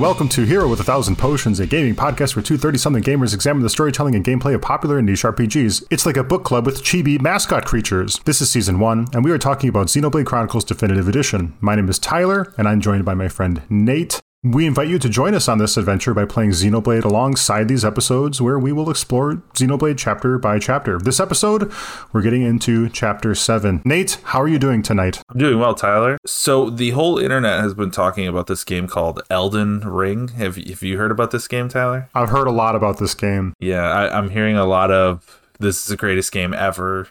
[0.00, 3.34] welcome to Hero with a Thousand Potions, a gaming podcast where two 30 something gamers
[3.34, 5.84] examine the storytelling and gameplay of popular and niche RPGs.
[5.90, 8.18] It's like a book club with chibi mascot creatures.
[8.24, 11.54] This is season one, and we are talking about Xenoblade Chronicles Definitive Edition.
[11.60, 14.22] My name is Tyler, and I'm joined by my friend Nate.
[14.42, 18.40] We invite you to join us on this adventure by playing Xenoblade alongside these episodes
[18.40, 20.98] where we will explore Xenoblade chapter by chapter.
[20.98, 21.70] This episode,
[22.14, 23.82] we're getting into chapter 7.
[23.84, 25.20] Nate, how are you doing tonight?
[25.28, 26.16] I'm doing well, Tyler.
[26.24, 30.28] So, the whole internet has been talking about this game called Elden Ring.
[30.28, 32.08] Have, have you heard about this game, Tyler?
[32.14, 33.52] I've heard a lot about this game.
[33.60, 37.08] Yeah, I, I'm hearing a lot of this is the greatest game ever.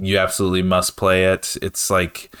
[0.00, 1.56] You absolutely must play it.
[1.62, 2.34] It's like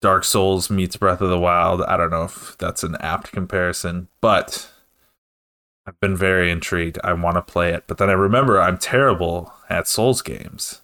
[0.00, 1.82] Dark Souls meets Breath of the Wild.
[1.82, 4.70] I don't know if that's an apt comparison, but
[5.86, 6.98] I've been very intrigued.
[7.04, 7.84] I want to play it.
[7.86, 10.80] But then I remember I'm terrible at Souls games.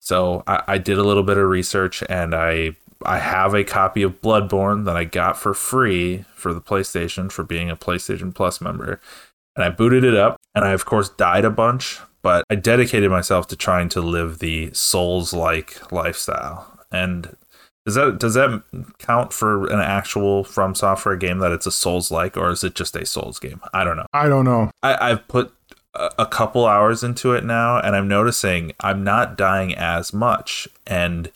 [0.00, 4.02] So I, I did a little bit of research and I I have a copy
[4.02, 8.60] of Bloodborne that I got for free for the PlayStation for being a PlayStation Plus
[8.60, 9.00] member.
[9.56, 13.10] And I booted it up and I of course died a bunch, but I dedicated
[13.10, 16.78] myself to trying to live the Souls like lifestyle.
[16.90, 17.36] And
[17.86, 18.62] does that does that
[18.98, 22.74] count for an actual From Software game that it's a Souls like, or is it
[22.74, 23.60] just a Souls game?
[23.74, 24.06] I don't know.
[24.12, 24.70] I don't know.
[24.82, 25.52] I, I've put
[25.94, 30.66] a, a couple hours into it now, and I'm noticing I'm not dying as much,
[30.86, 31.30] and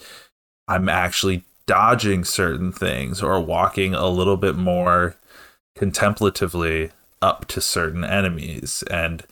[0.67, 5.17] I'm actually dodging certain things or walking a little bit more
[5.77, 9.25] contemplatively up to certain enemies and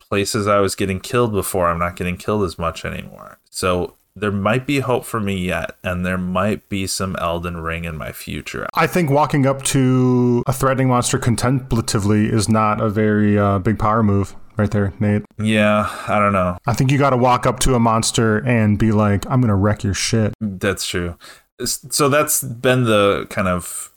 [0.00, 1.68] places I was getting killed before.
[1.68, 3.38] I'm not getting killed as much anymore.
[3.50, 7.84] So there might be hope for me yet, and there might be some Elden Ring
[7.84, 8.66] in my future.
[8.74, 13.78] I think walking up to a threatening monster contemplatively is not a very uh, big
[13.78, 14.34] power move.
[14.56, 15.24] Right there, Nate.
[15.38, 16.58] Yeah, I don't know.
[16.66, 19.48] I think you got to walk up to a monster and be like, I'm going
[19.48, 20.34] to wreck your shit.
[20.38, 21.16] That's true.
[21.64, 23.90] So that's been the kind of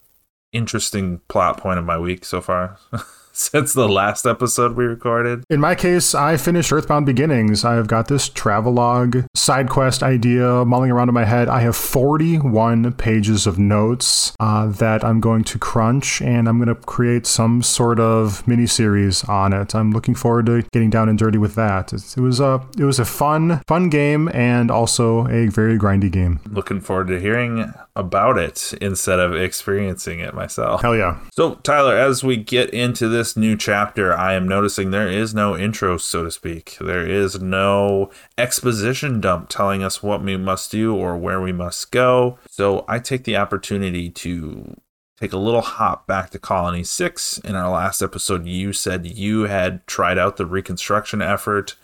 [0.53, 2.77] interesting plot point of my week so far.
[3.33, 5.43] since the last episode we recorded.
[5.49, 7.65] In my case, I finished Earthbound Beginnings.
[7.65, 11.49] I've got this travelogue side quest idea mulling around in my head.
[11.49, 16.73] I have 41 pages of notes uh, that I'm going to crunch, and I'm going
[16.73, 19.73] to create some sort of mini series on it.
[19.73, 21.91] I'm looking forward to getting down and dirty with that.
[21.91, 26.11] It, it was a it was a fun fun game and also a very grindy
[26.11, 26.39] game.
[26.47, 30.81] Looking forward to hearing about it instead of experiencing it myself.
[30.81, 31.19] Hell yeah!
[31.33, 35.33] So Tyler, as we get into this this new chapter, I am noticing there is
[35.33, 36.75] no intro, so to speak.
[36.81, 41.89] There is no exposition dump telling us what we must do or where we must
[41.89, 42.37] go.
[42.49, 44.75] So I take the opportunity to
[45.21, 47.37] take a little hop back to Colony 6.
[47.45, 51.77] In our last episode, you said you had tried out the reconstruction effort.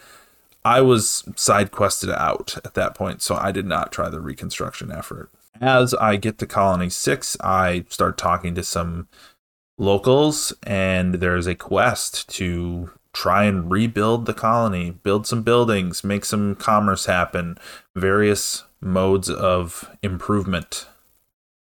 [0.65, 4.91] I was side quested out at that point, so I did not try the reconstruction
[4.91, 5.31] effort.
[5.61, 9.07] As I get to Colony 6, I start talking to some
[9.79, 16.23] locals, and there's a quest to try and rebuild the colony, build some buildings, make
[16.23, 17.57] some commerce happen,
[17.95, 20.87] various modes of improvement.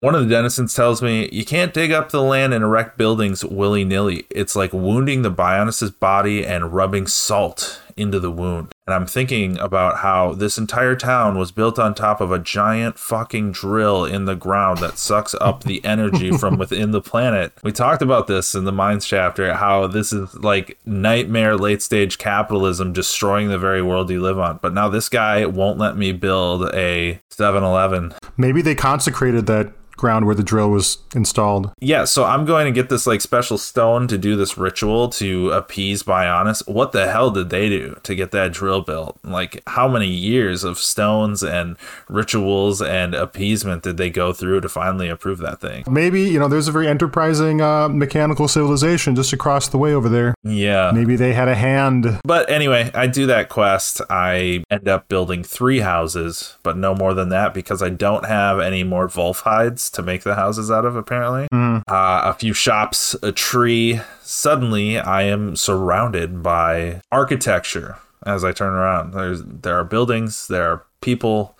[0.01, 3.45] One of the denizens tells me, You can't dig up the land and erect buildings
[3.45, 4.27] willy nilly.
[4.31, 8.71] It's like wounding the Bionis' body and rubbing salt into the wound.
[8.89, 12.99] And I'm thinking about how this entire town was built on top of a giant
[12.99, 17.53] fucking drill in the ground that sucks up the energy from within the planet.
[17.63, 22.17] We talked about this in the Mines chapter, how this is like nightmare late stage
[22.17, 24.59] capitalism destroying the very world you live on.
[24.63, 28.15] But now this guy won't let me build a 7 Eleven.
[28.39, 31.73] Maybe they consecrated that ground where the drill was installed.
[31.81, 35.51] Yeah, so I'm going to get this like special stone to do this ritual to
[35.51, 36.67] appease Bionis.
[36.67, 39.19] What the hell did they do to get that drill built?
[39.23, 41.77] Like how many years of stones and
[42.09, 45.85] rituals and appeasement did they go through to finally approve that thing?
[45.91, 50.09] Maybe, you know, there's a very enterprising uh, mechanical civilization just across the way over
[50.09, 50.35] there.
[50.43, 50.93] Yeah.
[50.95, 52.21] Maybe they had a hand.
[52.25, 54.01] But anyway, I do that quest.
[54.09, 58.61] I end up building three houses, but no more than that because I don't have
[58.61, 61.49] any more Wolf hides to make the houses out of, apparently.
[61.53, 61.83] Mm.
[61.89, 64.01] Uh, a few shops, a tree.
[64.23, 69.13] Suddenly, I am surrounded by architecture as I turn around.
[69.13, 71.57] There's there are buildings, there are people,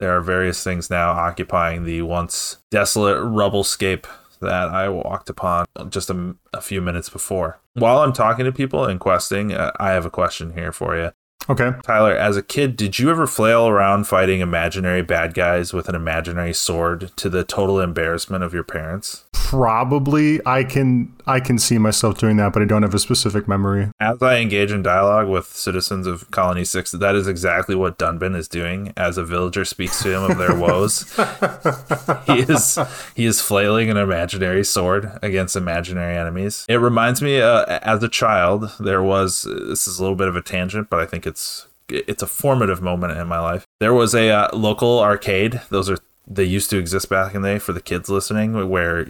[0.00, 4.06] there are various things now occupying the once desolate rubblescape
[4.40, 7.60] that I walked upon just a, a, few minutes before.
[7.74, 11.12] While I'm talking to people and questing, uh, I have a question here for you.
[11.48, 11.72] Okay.
[11.82, 15.94] Tyler, as a kid, did you ever flail around fighting imaginary bad guys with an
[15.94, 19.24] imaginary sword to the total embarrassment of your parents?
[19.32, 20.40] Probably.
[20.46, 23.88] I can I can see myself doing that, but I don't have a specific memory.
[24.00, 28.34] As I engage in dialogue with citizens of Colony 6, that is exactly what Dunban
[28.34, 31.02] is doing as a villager speaks to him of their woes.
[32.26, 32.78] he is
[33.14, 36.66] he is flailing an imaginary sword against imaginary enemies.
[36.68, 40.34] It reminds me uh, as a child there was this is a little bit of
[40.34, 43.64] a tangent, but I think it's it's a formative moment in my life.
[43.78, 45.60] There was a uh, local arcade.
[45.70, 45.98] Those are
[46.32, 49.04] they used to exist back in the day for the kids listening, where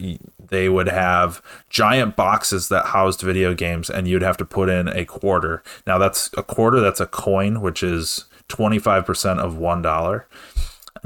[0.49, 4.89] they would have giant boxes that housed video games, and you'd have to put in
[4.89, 5.63] a quarter.
[5.87, 6.81] Now that's a quarter.
[6.81, 10.27] That's a coin, which is twenty five percent of one dollar.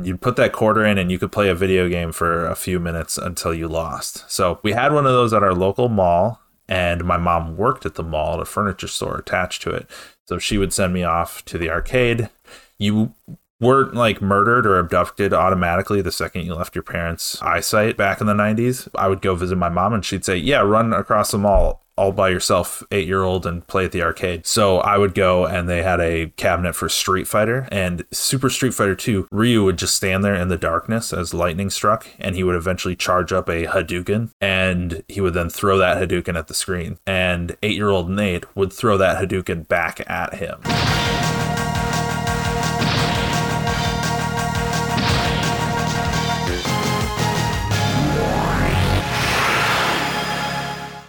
[0.03, 2.81] You'd put that quarter in, and you could play a video game for a few
[2.81, 4.25] minutes until you lost.
[4.31, 7.97] So we had one of those at our local mall, and my mom worked at
[7.97, 9.89] the mall at a furniture store attached to it.
[10.27, 12.31] So she would send me off to the arcade.
[12.79, 13.15] You
[13.61, 18.27] weren't like murdered or abducted automatically the second you left your parents' eyesight back in
[18.27, 18.89] the 90s.
[18.95, 22.13] I would go visit my mom and she'd say, Yeah, run across the mall all
[22.13, 24.47] by yourself, eight year old, and play at the arcade.
[24.47, 28.75] So I would go and they had a cabinet for Street Fighter and Super Street
[28.75, 29.29] Fighter 2.
[29.31, 32.97] Ryu would just stand there in the darkness as lightning struck and he would eventually
[32.97, 36.99] charge up a Hadouken and he would then throw that Hadouken at the screen.
[37.07, 41.24] And eight year old Nate would throw that Hadouken back at him.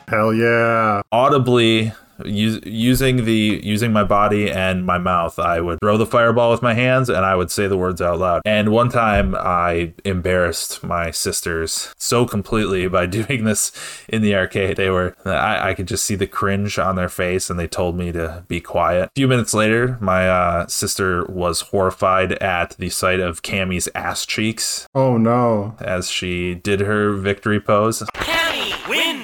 [0.07, 1.01] Hell yeah.
[1.11, 6.49] Audibly Us- using the using my body and my mouth i would throw the fireball
[6.49, 9.91] with my hands and i would say the words out loud and one time i
[10.05, 13.73] embarrassed my sisters so completely by doing this
[14.07, 17.49] in the arcade they were i, I could just see the cringe on their face
[17.49, 21.59] and they told me to be quiet a few minutes later my uh, sister was
[21.61, 25.75] horrified at the sight of cammy's ass cheeks Oh no.
[25.81, 29.14] as she did her victory pose Cammy wins!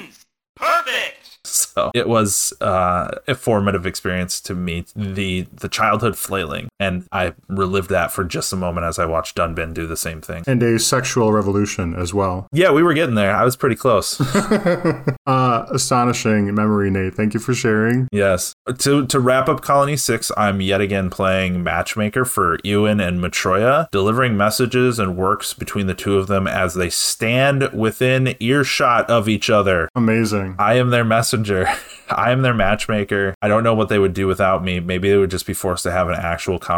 [0.62, 1.38] Perfect!
[1.44, 7.34] So it was uh, a formative experience to me, the the childhood flailing, and I
[7.48, 10.42] relived that for just a moment as I watched Dunban do the same thing.
[10.46, 12.48] And a sexual revolution as well.
[12.62, 13.34] Yeah, we were getting there.
[13.34, 14.20] I was pretty close.
[15.24, 17.14] Uh, astonishing memory, Nate.
[17.14, 18.08] Thank you for sharing.
[18.10, 18.54] yes.
[18.78, 23.88] To to wrap up Colony Six, I'm yet again playing matchmaker for Ewan and Matroya,
[23.92, 29.28] delivering messages and works between the two of them as they stand within earshot of
[29.28, 29.88] each other.
[29.94, 30.56] Amazing.
[30.58, 31.68] I am their messenger.
[32.10, 33.34] I am their matchmaker.
[33.40, 34.80] I don't know what they would do without me.
[34.80, 36.71] Maybe they would just be forced to have an actual conversation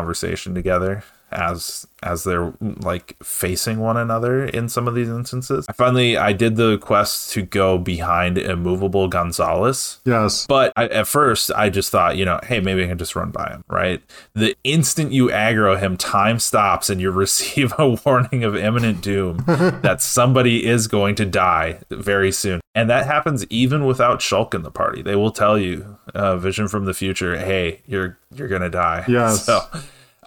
[0.54, 1.04] together
[1.34, 5.64] as as they're like facing one another in some of these instances.
[5.68, 10.00] I finally I did the quest to go behind immovable Gonzalez.
[10.04, 10.46] Yes.
[10.46, 13.30] But I, at first, I just thought, you know, hey, maybe I can just run
[13.30, 14.02] by him, right?
[14.34, 19.38] The instant you aggro him, time stops and you receive a warning of imminent doom
[19.46, 22.60] that somebody is going to die very soon.
[22.74, 25.00] And that happens even without Shulk in the party.
[25.00, 29.04] They will tell you, uh, Vision from the future, hey, you're you're gonna die.
[29.08, 29.44] Yes.
[29.54, 29.60] So.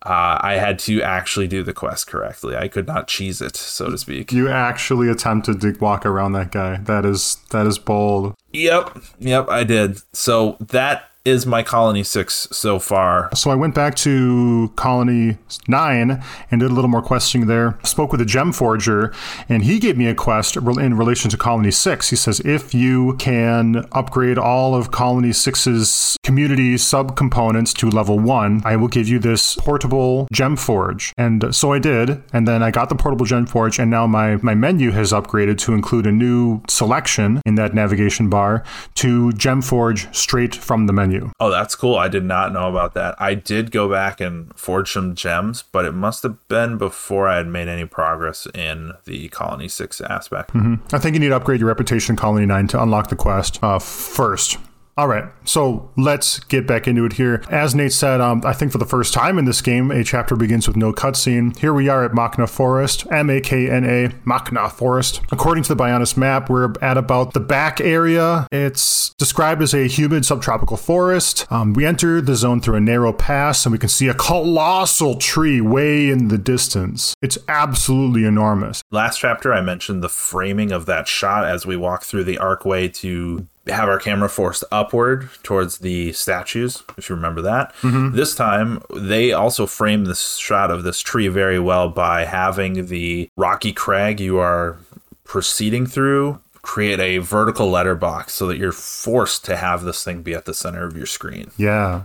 [0.06, 2.56] Uh, I had to actually do the quest correctly.
[2.56, 4.32] I could not cheese it, so to speak.
[4.32, 6.78] You actually attempted to walk around that guy.
[6.78, 8.36] That is that is bold.
[8.54, 10.02] Yep, yep, I did.
[10.14, 13.30] So that is my Colony 6 so far.
[13.36, 15.38] So I went back to Colony
[15.68, 17.78] 9 and did a little more questing there.
[17.84, 19.14] Spoke with a gem forger,
[19.50, 22.10] and he gave me a quest in relation to Colony 6.
[22.10, 28.62] He says, if you can upgrade all of Colony 6's community subcomponents to level 1,
[28.64, 31.12] I will give you this portable gem forge.
[31.18, 34.38] And so I did, and then I got the portable gem forge, and now my,
[34.38, 38.64] my menu has upgraded to include a new selection in that navigation bar
[38.96, 41.17] to gem forge straight from the menu.
[41.40, 41.96] Oh, that's cool.
[41.96, 43.16] I did not know about that.
[43.20, 47.38] I did go back and forge some gems, but it must have been before I
[47.38, 50.54] had made any progress in the Colony 6 aspect.
[50.54, 50.96] Mm-hmm.
[50.96, 53.64] I think you need to upgrade your reputation in Colony 9 to unlock the quest
[53.64, 54.58] uh, first.
[54.98, 57.44] All right, so let's get back into it here.
[57.52, 60.36] As Nate said, um, I think for the first time in this game, a chapter
[60.36, 61.56] begins with no cutscene.
[61.56, 65.22] Here we are at Makna Forest, M A K N A, Makna Forest.
[65.32, 68.48] According to the Bionis map, we're at about the back area.
[68.52, 71.46] It's described as a humid subtropical forest.
[71.52, 75.14] Um, we enter the zone through a narrow pass, and we can see a colossal
[75.14, 77.14] tree way in the distance.
[77.22, 78.82] It's absolutely enormous.
[78.90, 82.88] Last chapter, I mentioned the framing of that shot as we walk through the archway
[82.88, 87.74] to have our camera forced upward towards the statues, if you remember that.
[87.82, 88.16] Mm-hmm.
[88.16, 93.30] This time, they also frame this shot of this tree very well by having the
[93.38, 94.78] rocky crag you are
[95.24, 100.34] proceeding through create a vertical letterbox so that you're forced to have this thing be
[100.34, 101.50] at the center of your screen.
[101.56, 102.04] Yeah.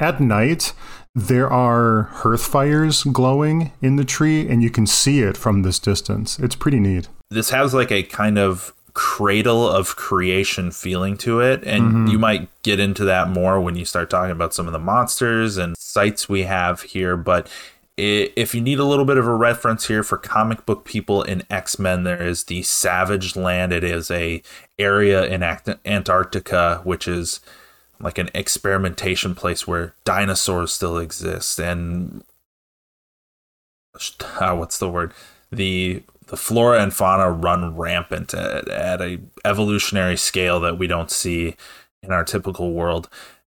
[0.00, 0.72] At night,
[1.14, 5.78] there are hearth fires glowing in the tree, and you can see it from this
[5.78, 6.38] distance.
[6.38, 7.08] It's pretty neat.
[7.28, 11.62] This has like a kind of cradle of creation feeling to it.
[11.62, 12.06] And Mm-hmm.
[12.08, 15.56] you might get into that more when you start talking about some of the monsters
[15.56, 17.16] and sites we have here.
[17.16, 17.48] But
[17.96, 21.44] if you need a little bit of a reference here for comic book people in
[21.48, 23.72] X-Men, there is the Savage Land.
[23.72, 24.42] It is a
[24.80, 27.38] area in Antarctica, which is
[28.00, 32.24] like an experimentation place where dinosaurs still exist and
[34.40, 35.12] uh, what's the word
[35.50, 41.10] the the flora and fauna run rampant at, at a evolutionary scale that we don't
[41.10, 41.56] see
[42.02, 43.08] in our typical world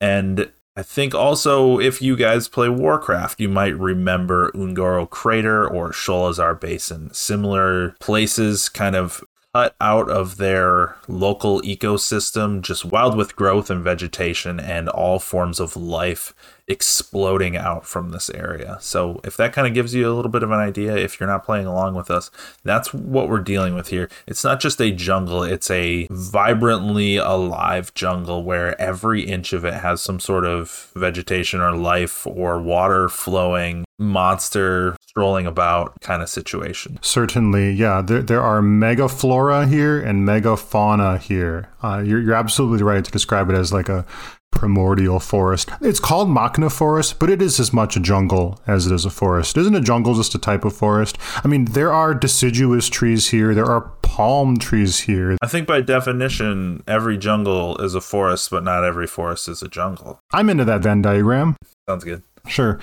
[0.01, 5.91] and I think also if you guys play Warcraft, you might remember Un'Goro Crater or
[5.91, 7.13] Sholazar Basin.
[7.13, 9.21] Similar places kind of
[9.53, 15.59] cut out of their local ecosystem, just wild with growth and vegetation and all forms
[15.59, 16.33] of life
[16.67, 18.77] exploding out from this area.
[18.79, 21.27] So, if that kind of gives you a little bit of an idea, if you're
[21.27, 22.29] not playing along with us,
[22.63, 24.07] that's what we're dealing with here.
[24.27, 29.73] It's not just a jungle, it's a vibrantly alive jungle where every inch of it
[29.73, 36.29] has some sort of vegetation or life or water flowing, monster strolling about kind of
[36.29, 36.99] situation.
[37.01, 38.01] Certainly, yeah.
[38.01, 41.69] There, there are megaflora here and megafauna here.
[41.81, 44.05] Uh, you're, you're absolutely right to describe it as like a
[44.51, 45.69] primordial forest.
[45.81, 49.09] It's called Makna forest, but it is as much a jungle as it is a
[49.09, 49.57] forest.
[49.57, 51.17] Isn't a jungle just a type of forest?
[51.43, 53.55] I mean, there are deciduous trees here.
[53.55, 55.37] There are palm trees here.
[55.41, 59.67] I think by definition, every jungle is a forest, but not every forest is a
[59.67, 60.19] jungle.
[60.31, 61.55] I'm into that Venn diagram.
[61.87, 62.21] Sounds good.
[62.47, 62.79] Sure.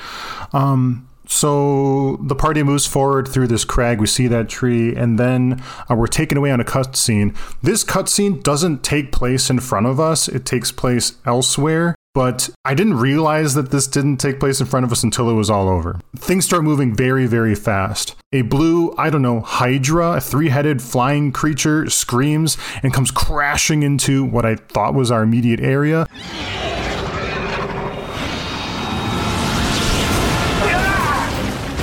[0.53, 4.01] Um, so the party moves forward through this crag.
[4.01, 7.37] We see that tree, and then uh, we're taken away on a cutscene.
[7.63, 11.95] This cutscene doesn't take place in front of us, it takes place elsewhere.
[12.17, 15.35] But I didn't realize that this didn't take place in front of us until it
[15.35, 16.01] was all over.
[16.17, 18.15] Things start moving very, very fast.
[18.33, 23.83] A blue, I don't know, Hydra, a three headed flying creature, screams and comes crashing
[23.83, 26.07] into what I thought was our immediate area.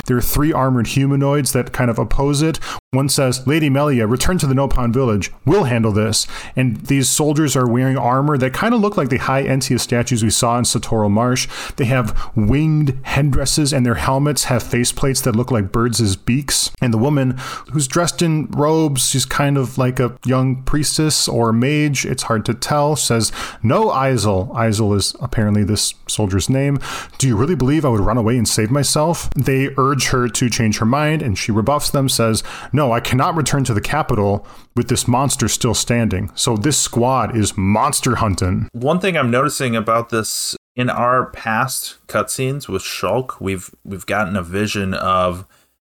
[0.05, 2.57] There are three armored humanoids that kind of oppose it.
[2.91, 5.31] One says, Lady Melia, return to the Nopon village.
[5.45, 6.27] We'll handle this.
[6.55, 10.24] And these soldiers are wearing armor that kind of look like the high Entia statues
[10.24, 11.48] we saw in Satorl Marsh.
[11.77, 16.69] They have winged headdresses, and their helmets have faceplates that look like birds' beaks.
[16.81, 17.38] And the woman,
[17.72, 22.45] who's dressed in robes, she's kind of like a young priestess or mage, it's hard
[22.45, 23.31] to tell, says,
[23.63, 24.53] No, Isel.
[24.53, 26.77] Isel is apparently this soldier's name.
[27.17, 29.29] Do you really believe I would run away and save myself?
[29.31, 33.35] They urge her to change her mind, and she rebuffs them, says, No, I cannot
[33.35, 34.45] return to the capital
[34.75, 36.31] with this monster still standing.
[36.35, 38.69] So this squad is monster hunting.
[38.73, 44.35] One thing I'm noticing about this in our past cutscenes with Shulk, we've we've gotten
[44.35, 45.45] a vision of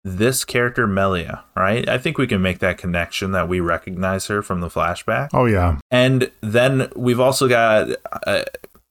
[0.02, 1.86] this character Melia, right?
[1.88, 5.28] I think we can make that connection that we recognize her from the flashback.
[5.34, 5.78] Oh, yeah.
[5.90, 7.90] And then we've also got,
[8.26, 8.44] uh,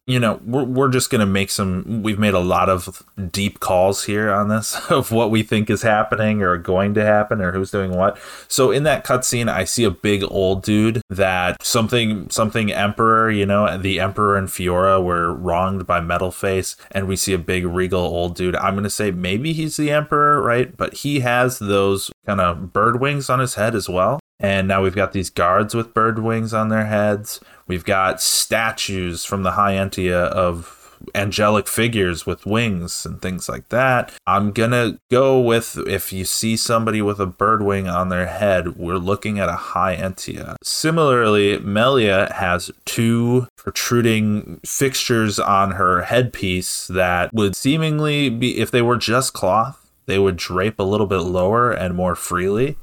[0.10, 3.60] you know, we're, we're just going to make some, we've made a lot of deep
[3.60, 7.52] calls here on this of what we think is happening or going to happen or
[7.52, 8.18] who's doing what.
[8.48, 13.46] So in that cutscene, I see a big old dude that something, something emperor, you
[13.46, 16.76] know, the emperor and Fiora were wronged by Metal Face.
[16.90, 18.56] And we see a big regal old dude.
[18.56, 20.76] I'm going to say maybe he's the emperor, right?
[20.76, 24.20] But he has those kind of bird wings on his head as well.
[24.40, 27.42] And now we've got these guards with bird wings on their heads.
[27.68, 30.76] We've got statues from the High Entia of
[31.16, 34.14] angelic figures with wings and things like that.
[34.28, 38.76] I'm gonna go with if you see somebody with a bird wing on their head,
[38.76, 40.56] we're looking at a High Entia.
[40.64, 48.82] Similarly, Melia has two protruding fixtures on her headpiece that would seemingly be, if they
[48.82, 52.78] were just cloth, they would drape a little bit lower and more freely.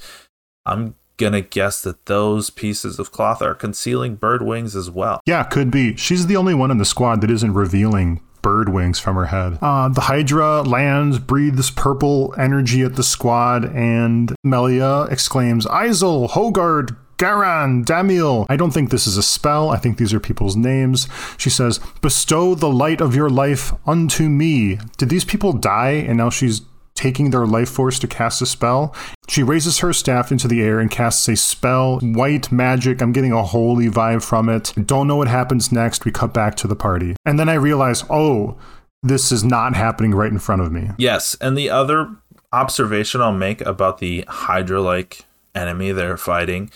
[0.64, 5.20] I'm gonna guess that those pieces of cloth are concealing bird wings as well.
[5.26, 5.96] Yeah, could be.
[5.96, 9.58] She's the only one in the squad that isn't revealing bird wings from her head.
[9.60, 16.96] Uh, the Hydra lands, breathes purple energy at the squad, and Melia exclaims, Isel, Hogard,
[17.18, 18.46] Garan, Damiel.
[18.48, 19.70] I don't think this is a spell.
[19.70, 21.08] I think these are people's names.
[21.38, 24.78] She says, Bestow the light of your life unto me.
[24.96, 26.60] Did these people die and now she's
[26.96, 28.94] taking their life force to cast a spell?
[29.28, 33.00] She raises her staff into the air and casts a spell, white magic.
[33.00, 34.72] I'm getting a holy vibe from it.
[34.84, 36.04] Don't know what happens next.
[36.04, 37.14] We cut back to the party.
[37.24, 38.56] And then I realize, oh,
[39.02, 40.90] this is not happening right in front of me.
[40.98, 42.16] Yes, and the other
[42.52, 45.24] observation I'll make about the Hydra like
[45.54, 46.70] enemy they're fighting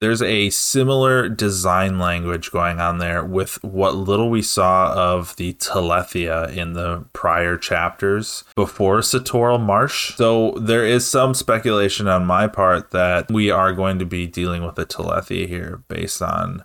[0.00, 5.52] There's a similar design language going on there with what little we saw of the
[5.54, 10.16] Telethia in the prior chapters before Satorl Marsh.
[10.16, 14.64] So there is some speculation on my part that we are going to be dealing
[14.64, 16.64] with a Telethia here based on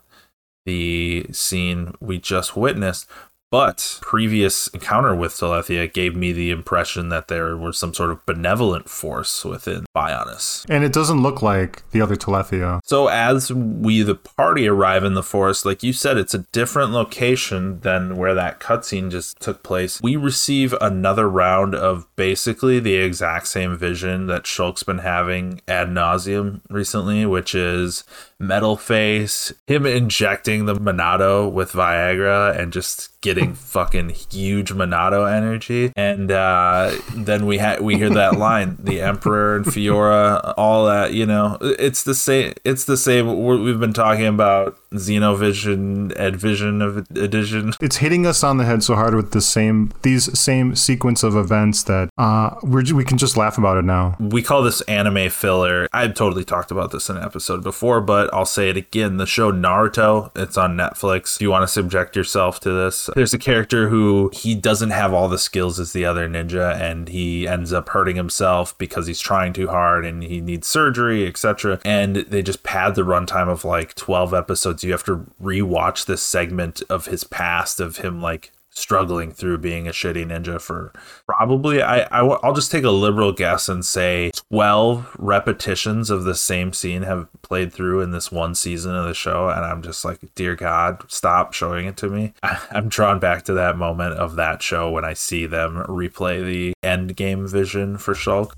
[0.66, 3.06] the scene we just witnessed.
[3.52, 8.26] But previous encounter with Telethia gave me the impression that there was some sort of
[8.26, 10.66] benevolent force within Bionis.
[10.68, 12.80] And it doesn't look like the other Telethia.
[12.84, 16.92] So as we, the party, arrive in the forest, like you said, it's a different
[16.92, 20.02] location than where that cutscene just took place.
[20.02, 25.90] We receive another round of basically the exact same vision that Shulk's been having ad
[25.90, 28.04] nauseum recently, which is
[28.40, 35.92] metal face, him injecting the Monado with Viagra and just getting fucking huge Monado energy.
[35.96, 41.14] And uh, then we had we hear that line, the Emperor and Fiora, all that.
[41.14, 42.54] You know, it's the same.
[42.64, 43.44] It's the same.
[43.44, 47.74] We've been talking about Xenovision, Advision of Edition.
[47.82, 51.36] It's hitting us on the head so hard with the same these same sequence of
[51.36, 54.16] events that uh, we we can just laugh about it now.
[54.20, 55.88] We call this anime filler.
[55.94, 59.18] I've totally talked about this in an episode before, but I'll say it again.
[59.18, 61.36] The show Naruto, it's on Netflix.
[61.36, 65.14] If you want to subject yourself to this, there's a character who he doesn't have
[65.14, 69.20] all the skills as the other ninja, and he ends up hurting himself because he's
[69.20, 71.80] trying too hard and he needs surgery, etc.
[71.86, 76.22] And they just pad the runtime of like 12 episodes you have to rewatch this
[76.22, 80.92] segment of his past of him like struggling through being a shitty ninja for
[81.26, 86.36] probably I, I will just take a liberal guess and say 12 repetitions of the
[86.36, 90.04] same scene have played through in this one season of the show and i'm just
[90.04, 92.34] like dear god stop showing it to me.
[92.44, 96.74] I'm drawn back to that moment of that show when i see them replay the
[96.84, 98.54] end game vision for shulk.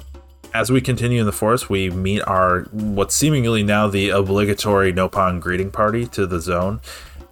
[0.53, 5.39] As we continue in the forest, we meet our what's seemingly now the obligatory Nopon
[5.39, 6.79] greeting party to the zone,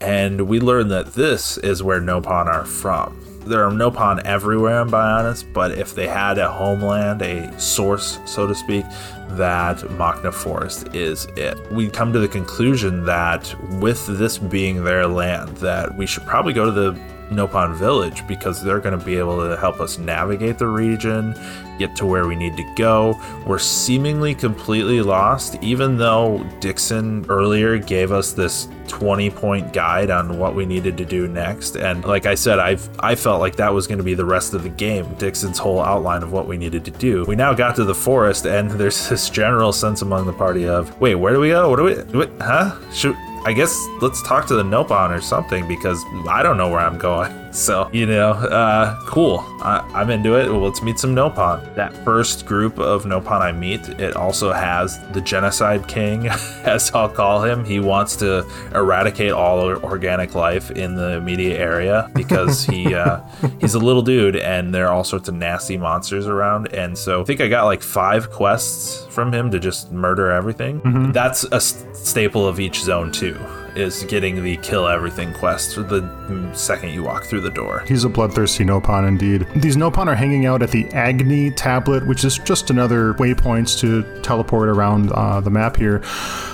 [0.01, 3.21] and we learn that this is where Nopon are from.
[3.45, 8.47] There are Nopon everywhere in Bionis, but if they had a homeland, a source, so
[8.47, 8.85] to speak,
[9.29, 11.55] that Makna Forest is it.
[11.71, 16.53] We come to the conclusion that with this being their land, that we should probably
[16.53, 20.57] go to the Nopon Village because they're going to be able to help us navigate
[20.57, 21.35] the region,
[21.77, 23.19] get to where we need to go.
[23.45, 30.37] We're seemingly completely lost, even though Dixon earlier gave us this 20 point guide on
[30.37, 31.75] what we needed to do next.
[31.75, 34.53] And like I said, I've I felt like that was going to be the rest
[34.53, 37.25] of the game, Dixon's whole outline of what we needed to do.
[37.25, 40.99] We now got to the forest, and there's this general sense among the party of,
[41.01, 41.69] wait, where do we go?
[41.69, 42.75] What do we, what, huh?
[42.91, 46.79] Should I guess let's talk to the Nopon or something because I don't know where
[46.79, 47.44] I'm going.
[47.55, 49.39] So, you know, uh, cool.
[49.61, 50.51] I, am into it.
[50.51, 51.73] Well, let's meet some Nopon.
[51.75, 56.27] That first group of Nopon I meet, it also has the Genocide King,
[56.65, 57.63] as I'll call him.
[57.63, 63.21] He wants to eradicate all organic life in the immediate area because he uh,
[63.61, 66.73] he's a little dude and there are all sorts of nasty monsters around.
[66.73, 70.81] And so I think I got like five quests from him to just murder everything.
[70.81, 71.11] Mm-hmm.
[71.13, 73.39] That's a staple of each zone, too
[73.75, 77.83] is getting the kill everything quest the second you walk through the door.
[77.87, 79.47] He's a bloodthirsty Nopon indeed.
[79.55, 84.21] These Nopon are hanging out at the Agni tablet, which is just another waypoint to
[84.21, 86.03] teleport around uh, the map here.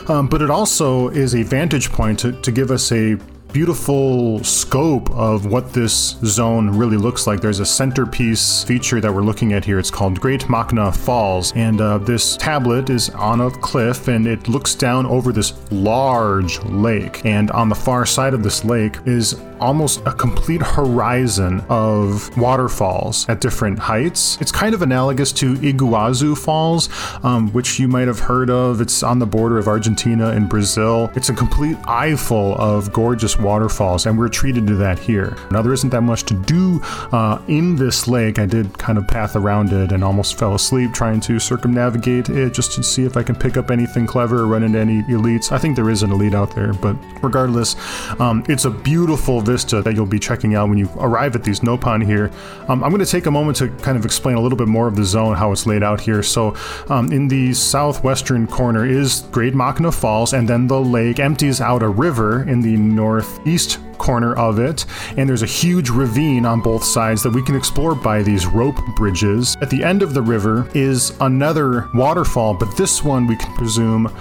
[0.08, 3.18] Um, but it also is a vantage point to, to give us a
[3.54, 7.42] beautiful scope of what this zone really looks like.
[7.42, 9.80] There's a centerpiece feature that we're looking at here.
[9.80, 14.48] It's called Great Makna Falls, and uh, this tablet is on a cliff and it
[14.48, 17.26] looks down over this large lake.
[17.26, 23.30] And on the far side of this lake is almost a complete horizon of waterfalls
[23.30, 24.38] at different heights.
[24.42, 26.90] It's kind of analogous to Iguazu Falls,
[27.24, 28.82] um, which you might have heard of.
[28.82, 31.12] It's on the border of Argentina and Brazil.
[31.16, 35.36] It's a complete eyeful of gorgeous waterfalls, and we're treated to that here.
[35.52, 36.80] Now, there isn't that much to do
[37.12, 38.40] uh, in this lake.
[38.40, 42.54] I did kind of path around it and almost fell asleep trying to circumnavigate it
[42.54, 45.52] just to see if I can pick up anything clever or run into any elites.
[45.52, 47.76] I think there is an elite out there, but regardless,
[48.20, 51.62] um, it's a beautiful vista that you'll be checking out when you arrive at these
[51.62, 52.32] Nopon here.
[52.68, 54.88] Um, I'm going to take a moment to kind of explain a little bit more
[54.88, 56.24] of the zone, how it's laid out here.
[56.24, 56.56] So,
[56.90, 61.84] um, in the southwestern corner is Great Makna Falls, and then the lake empties out
[61.84, 64.86] a river in the north northeast corner of it,
[65.18, 68.78] and there's a huge ravine on both sides that we can explore by these rope
[68.96, 69.56] bridges.
[69.62, 74.12] At the end of the river is another waterfall, but this one we can presume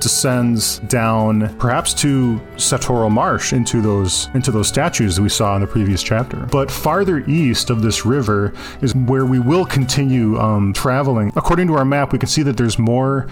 [0.00, 5.62] descends down perhaps to Satorl Marsh into those into those statues that we saw in
[5.62, 6.46] the previous chapter.
[6.52, 8.52] But farther east of this river
[8.82, 11.32] is where we will continue um, traveling.
[11.34, 13.26] According to our map, we can see that there's more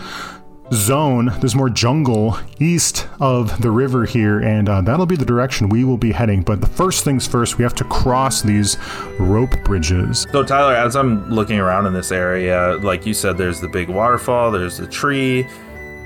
[0.73, 5.69] zone, there's more jungle east of the river here, and uh, that'll be the direction
[5.69, 6.43] we will be heading.
[6.43, 8.77] But the first things first, we have to cross these
[9.19, 10.27] rope bridges.
[10.33, 13.89] So Tyler, as I'm looking around in this area, like you said, there's the big
[13.89, 15.47] waterfall, there's the tree.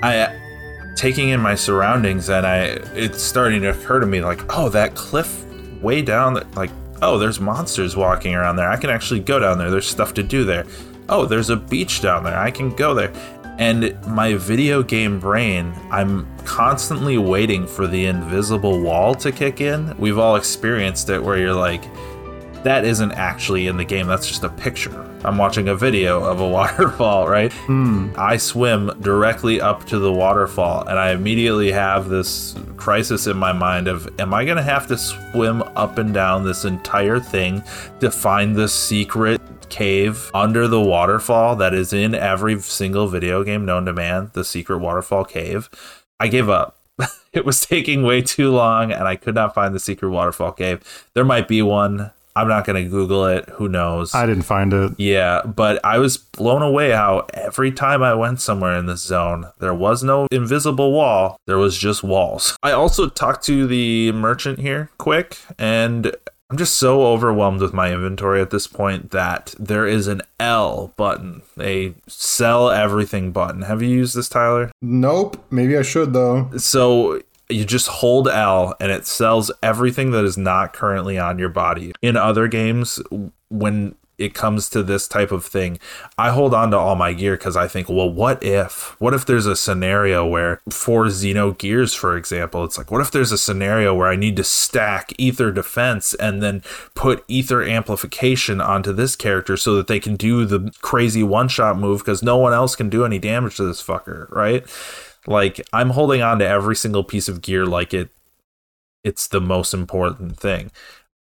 [0.03, 0.37] I
[0.97, 4.95] taking in my surroundings, and I it's starting to occur to me like, oh, that
[4.95, 5.45] cliff
[5.81, 6.71] way down, like,
[7.03, 8.69] oh, there's monsters walking around there.
[8.69, 9.71] I can actually go down there.
[9.71, 10.67] There's stuff to do there.
[11.09, 12.37] Oh, there's a beach down there.
[12.37, 13.13] I can go there.
[13.59, 19.97] And my video game brain, I'm constantly waiting for the invisible wall to kick in.
[19.99, 21.83] We've all experienced it where you're like,
[22.63, 24.07] that isn't actually in the game.
[24.07, 25.05] That's just a picture.
[25.25, 27.53] I'm watching a video of a waterfall, right?
[27.53, 28.11] Hmm.
[28.17, 33.53] I swim directly up to the waterfall, and I immediately have this crisis in my
[33.53, 37.63] mind of, am I going to have to swim up and down this entire thing
[38.01, 43.65] to find the secret cave under the waterfall that is in every single video game
[43.65, 44.31] known to man?
[44.33, 45.69] The secret waterfall cave.
[46.21, 46.79] I gave up.
[47.33, 51.09] it was taking way too long, and I could not find the secret waterfall cave.
[51.15, 52.11] There might be one.
[52.37, 53.49] I'm not going to Google it.
[53.55, 54.15] Who knows?
[54.15, 54.93] I didn't find it.
[54.97, 59.49] Yeah, but I was blown away how every time I went somewhere in this zone,
[59.59, 61.37] there was no invisible wall.
[61.49, 62.57] There was just walls.
[62.63, 66.15] I also talked to the merchant here quick, and
[66.51, 70.95] I'm just so overwhelmed with my inventory at this point that there is an L
[70.97, 73.63] button, a sell everything button.
[73.63, 74.71] Have you used this, Tyler?
[74.81, 75.45] Nope.
[75.51, 76.51] Maybe I should though.
[76.57, 81.51] So you just hold L and it sells everything that is not currently on your
[81.51, 81.93] body.
[82.01, 82.99] In other games,
[83.51, 85.79] when it comes to this type of thing,
[86.19, 89.01] I hold on to all my gear because I think, well, what if?
[89.01, 93.31] What if there's a scenario where, for Xenogears, for example, it's like, what if there's
[93.31, 96.63] a scenario where I need to stack Ether Defense and then
[96.95, 101.79] put Ether Amplification onto this character so that they can do the crazy one shot
[101.79, 104.67] move because no one else can do any damage to this fucker, right?
[105.27, 108.11] Like, I'm holding on to every single piece of gear like it.
[109.05, 110.73] It's the most important thing.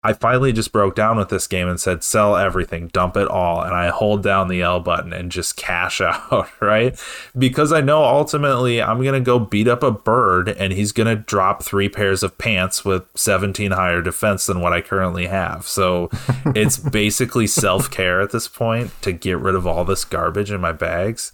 [0.06, 3.60] I finally just broke down with this game and said, sell everything, dump it all.
[3.60, 6.96] And I hold down the L button and just cash out, right?
[7.36, 11.08] Because I know ultimately I'm going to go beat up a bird and he's going
[11.08, 15.66] to drop three pairs of pants with 17 higher defense than what I currently have.
[15.66, 16.08] So
[16.54, 20.60] it's basically self care at this point to get rid of all this garbage in
[20.60, 21.32] my bags.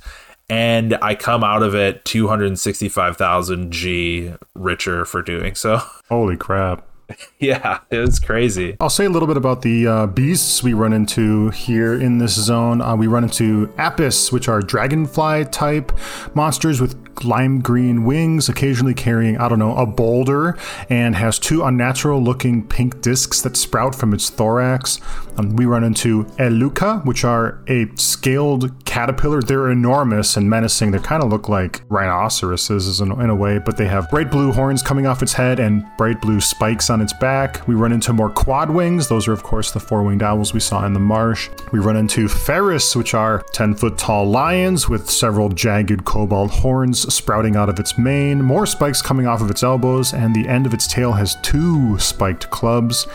[0.48, 5.82] And I come out of it 265,000 G richer for doing so.
[6.08, 6.86] Holy crap.
[7.38, 8.76] Yeah, it was crazy.
[8.78, 12.34] I'll say a little bit about the uh, beasts we run into here in this
[12.34, 12.80] zone.
[12.80, 15.90] Uh, we run into Apis, which are dragonfly type
[16.34, 20.56] monsters with lime green wings, occasionally carrying, I don't know, a boulder,
[20.88, 25.00] and has two unnatural looking pink discs that sprout from its thorax.
[25.36, 29.42] Um, we run into Eluka, which are a scaled caterpillar.
[29.42, 30.90] They're enormous and menacing.
[30.92, 34.52] They kind of look like rhinoceroses in, in a way, but they have bright blue
[34.52, 37.66] horns coming off its head and bright blue spikes on its back.
[37.66, 39.08] We run into more quad wings.
[39.08, 41.50] Those are, of course, the four winged owls we saw in the marsh.
[41.72, 47.12] We run into Feris, which are 10 foot tall lions with several jagged cobalt horns
[47.12, 50.66] sprouting out of its mane, more spikes coming off of its elbows, and the end
[50.66, 53.06] of its tail has two spiked clubs.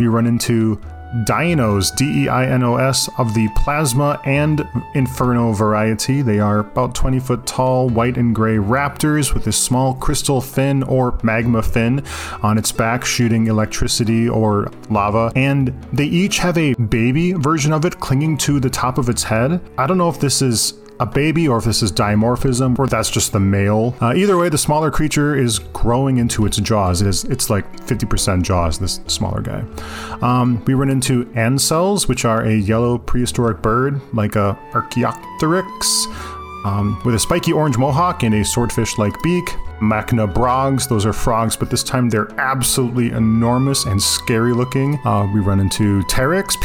[0.00, 0.80] We run into
[1.24, 6.22] Deinos, D E I N O S, of the Plasma and Inferno variety.
[6.22, 10.82] They are about 20 foot tall, white and gray raptors with a small crystal fin
[10.82, 12.04] or magma fin
[12.42, 15.32] on its back, shooting electricity or lava.
[15.34, 19.22] And they each have a baby version of it clinging to the top of its
[19.22, 19.60] head.
[19.78, 23.10] I don't know if this is a baby or if this is dimorphism or that's
[23.10, 23.94] just the male.
[24.00, 27.02] Uh, either way, the smaller creature is growing into its jaws.
[27.02, 29.64] It is, it's like 50% jaws, this smaller guy.
[30.22, 36.06] Um, we run into ancels, which are a yellow prehistoric bird, like a Archaeopteryx,
[36.64, 39.44] um, with a spiky orange mohawk and a swordfish like beak.
[39.80, 44.98] Makna brogs, those are frogs, but this time they're absolutely enormous and scary looking.
[45.04, 46.58] Uh, we run into Pterix,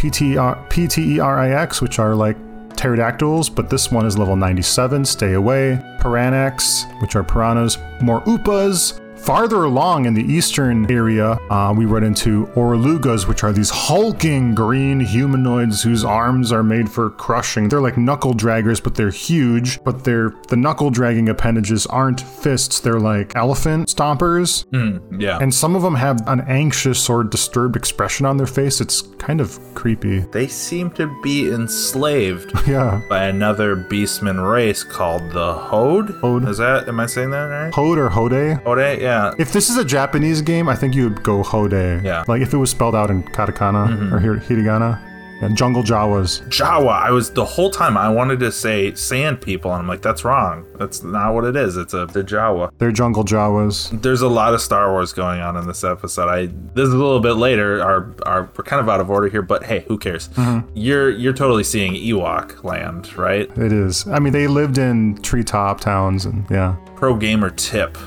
[0.70, 2.38] P-T-E-R-I-X, which are like
[2.82, 5.06] pterodactyls, but this one is level 97.
[5.06, 5.80] Stay away.
[6.00, 7.78] Piranax, which are piranhas.
[8.02, 9.00] More upas.
[9.24, 14.56] Farther along in the eastern area, uh, we run into Orulugas, which are these hulking
[14.56, 17.70] green humanoids whose arms are made for crushing.
[17.70, 19.82] They're like knuckle draggers, but they're huge.
[19.84, 24.66] But they're the knuckle dragging appendages aren't fists; they're like elephant stompers.
[24.70, 25.38] Mm, yeah.
[25.40, 28.82] And some of them have an anxious or disturbed expression on their face.
[28.82, 30.20] It's kind of creepy.
[30.32, 33.02] they seem to be enslaved Yeah.
[33.08, 36.10] by another beastman race called the Hode.
[36.22, 36.48] Hode.
[36.50, 37.74] Is that, am I saying that right?
[37.74, 38.32] Hode or Hode?
[38.32, 39.11] Hode, yeah.
[39.38, 41.72] If this is a Japanese game, I think you would go Hode.
[41.72, 42.24] Yeah.
[42.28, 44.18] Like if it was spelled out in katakana or mm-hmm.
[44.18, 45.12] hir- hiragana.
[45.50, 46.48] Jungle Jawas.
[46.50, 47.02] Jawa.
[47.02, 50.24] I was the whole time I wanted to say sand people, and I'm like, that's
[50.24, 50.66] wrong.
[50.78, 51.78] That's not what it is.
[51.78, 52.72] It's a the Jawa.
[52.78, 54.02] They're jungle Jawas.
[54.02, 56.30] There's a lot of Star Wars going on in this episode.
[56.30, 56.46] I
[56.76, 57.82] this is a little bit later.
[57.82, 60.28] Our our we're kind of out of order here, but hey, who cares?
[60.30, 60.70] Mm-hmm.
[60.76, 63.50] You're you're totally seeing Ewok land, right?
[63.58, 64.08] It is.
[64.08, 66.76] I mean, they lived in treetop towns, and yeah.
[66.96, 67.98] Pro gamer tip.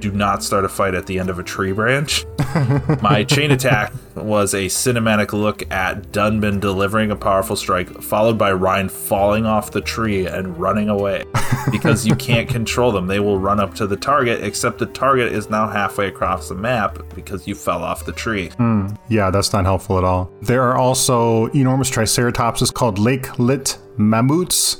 [0.00, 2.24] Do not start a fight at the end of a tree branch.
[3.02, 8.52] My chain attack was a cinematic look at Dunban delivering a powerful strike, followed by
[8.52, 11.24] Ryan falling off the tree and running away.
[11.70, 13.06] Because you can't control them.
[13.08, 16.54] They will run up to the target, except the target is now halfway across the
[16.54, 18.48] map because you fell off the tree.
[18.56, 18.88] Hmm.
[19.08, 20.32] Yeah, that's not helpful at all.
[20.40, 24.78] There are also enormous triceratopses called lake lit mammoths.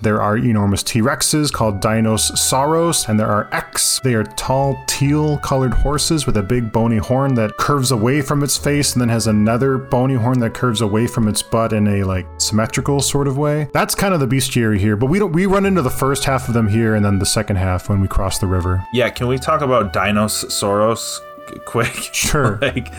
[0.00, 4.00] There are enormous T Rexes called Dinos Sauros, and there are X.
[4.04, 8.42] They are tall, teal colored horses with a big bony horn that curves away from
[8.44, 11.88] its face and then has another bony horn that curves away from its butt in
[11.88, 13.68] a like symmetrical sort of way.
[13.72, 16.48] That's kind of the bestiary here, but we don't we run into the first half
[16.48, 18.84] of them here and then the second half when we cross the river.
[18.92, 21.18] Yeah, can we talk about Dinos Soros
[21.64, 21.88] quick?
[22.12, 22.58] Sure.
[22.60, 22.92] like,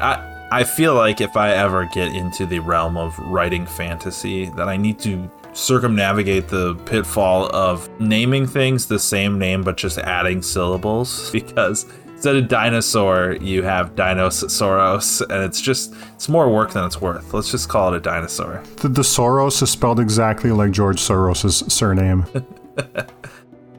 [0.00, 4.68] I I feel like if I ever get into the realm of writing fantasy, that
[4.68, 10.42] I need to circumnavigate the pitfall of naming things the same name but just adding
[10.42, 16.84] syllables because instead of dinosaur you have Dinosaurus and it's just it's more work than
[16.84, 17.32] it's worth.
[17.34, 18.62] Let's just call it a dinosaur.
[18.76, 22.26] The, the Soros is spelled exactly like George Soros's surname.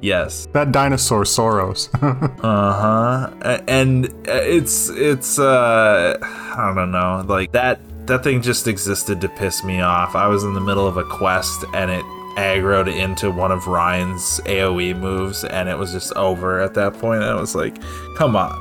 [0.01, 0.47] Yes.
[0.53, 1.89] that dinosaur Soros.
[2.43, 3.61] Uh-huh.
[3.67, 9.29] And uh, it's it's uh I don't know, like that that thing just existed to
[9.29, 10.15] piss me off.
[10.15, 12.03] I was in the middle of a quest and it
[12.37, 17.23] aggroed into one of Ryan's AoE moves and it was just over at that point.
[17.23, 17.81] I was like,
[18.17, 18.51] "Come on.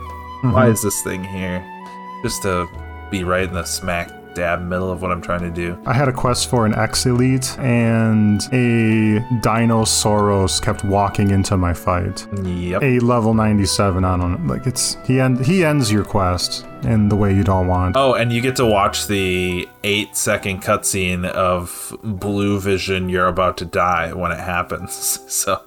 [0.53, 0.73] Why mm-hmm.
[0.73, 1.65] is this thing here?"
[2.23, 2.69] Just to
[3.11, 5.81] be right in the smack dab middle of what I'm trying to do.
[5.87, 11.73] I had a quest for an X Elite, and a Dinosaurus kept walking into my
[11.73, 12.27] fight.
[12.45, 12.83] Yep.
[12.83, 14.55] A level 97, I don't know.
[14.55, 14.97] Like, it's.
[15.07, 17.97] He, end, he ends your quest in the way you don't want.
[17.97, 23.09] Oh, and you get to watch the eight second cutscene of blue vision.
[23.09, 25.21] You're about to die when it happens.
[25.35, 25.61] So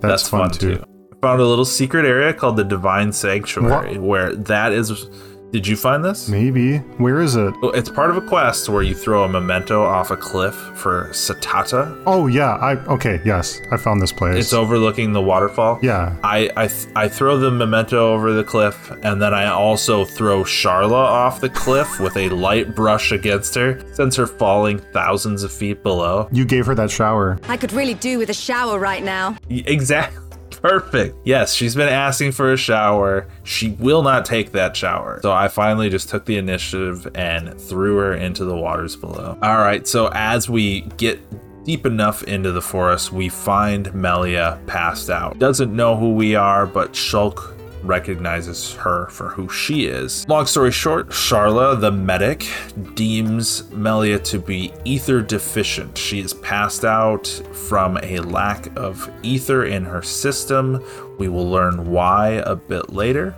[0.00, 0.76] that's, fun, fun, too.
[0.78, 0.84] too.
[1.20, 5.06] Found a little secret area called the Divine Sanctuary, where that is.
[5.52, 6.30] Did you find this?
[6.30, 6.78] Maybe.
[6.96, 7.52] Where is it?
[7.60, 11.08] Well, It's part of a quest where you throw a memento off a cliff for
[11.12, 12.02] Satata.
[12.06, 12.54] Oh, yeah.
[12.56, 13.60] I Okay, yes.
[13.70, 14.36] I found this place.
[14.36, 15.78] It's overlooking the waterfall.
[15.82, 16.16] Yeah.
[16.24, 20.42] I, I th- I throw the memento over the cliff, and then I also throw
[20.42, 25.52] Sharla off the cliff with a light brush against her, since her falling thousands of
[25.52, 26.28] feet below.
[26.32, 27.38] You gave her that shower.
[27.48, 29.36] I could really do with a shower right now.
[29.50, 30.18] Y- Exactly.
[30.62, 31.16] Perfect.
[31.24, 33.26] Yes, she's been asking for a shower.
[33.42, 35.18] She will not take that shower.
[35.22, 39.36] So I finally just took the initiative and threw her into the waters below.
[39.42, 41.20] All right, so as we get
[41.64, 45.38] deep enough into the forest, we find Melia passed out.
[45.38, 50.26] Doesn't know who we are, but Shulk recognizes her for who she is.
[50.28, 52.46] Long story short, Sharla, the medic,
[52.94, 55.96] deems Melia to be ether deficient.
[55.96, 60.82] She is passed out from a lack of ether in her system.
[61.18, 63.34] We will learn why a bit later,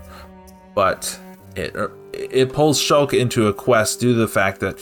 [0.75, 1.19] but
[1.57, 1.75] it
[2.13, 4.79] it pulls Shulk into a quest due to the fact that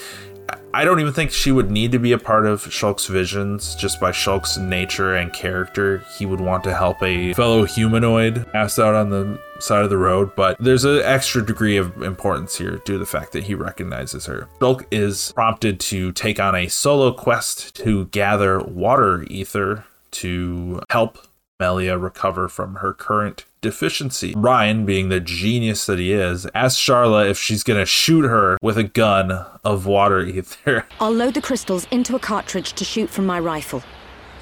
[0.74, 4.00] I don't even think she would need to be a part of Shulk's visions just
[4.00, 6.02] by Shulk's nature and character.
[6.16, 9.96] He would want to help a fellow humanoid passed out on the side of the
[9.98, 13.54] road, but there's an extra degree of importance here due to the fact that he
[13.54, 14.48] recognizes her.
[14.60, 21.18] Shulk is prompted to take on a solo quest to gather water ether to help
[21.60, 24.34] Melia recover from her current deficiency.
[24.36, 28.76] Ryan, being the genius that he is, asks Sharla if she's gonna shoot her with
[28.76, 29.30] a gun
[29.64, 30.86] of water ether.
[30.98, 33.82] I'll load the crystals into a cartridge to shoot from my rifle.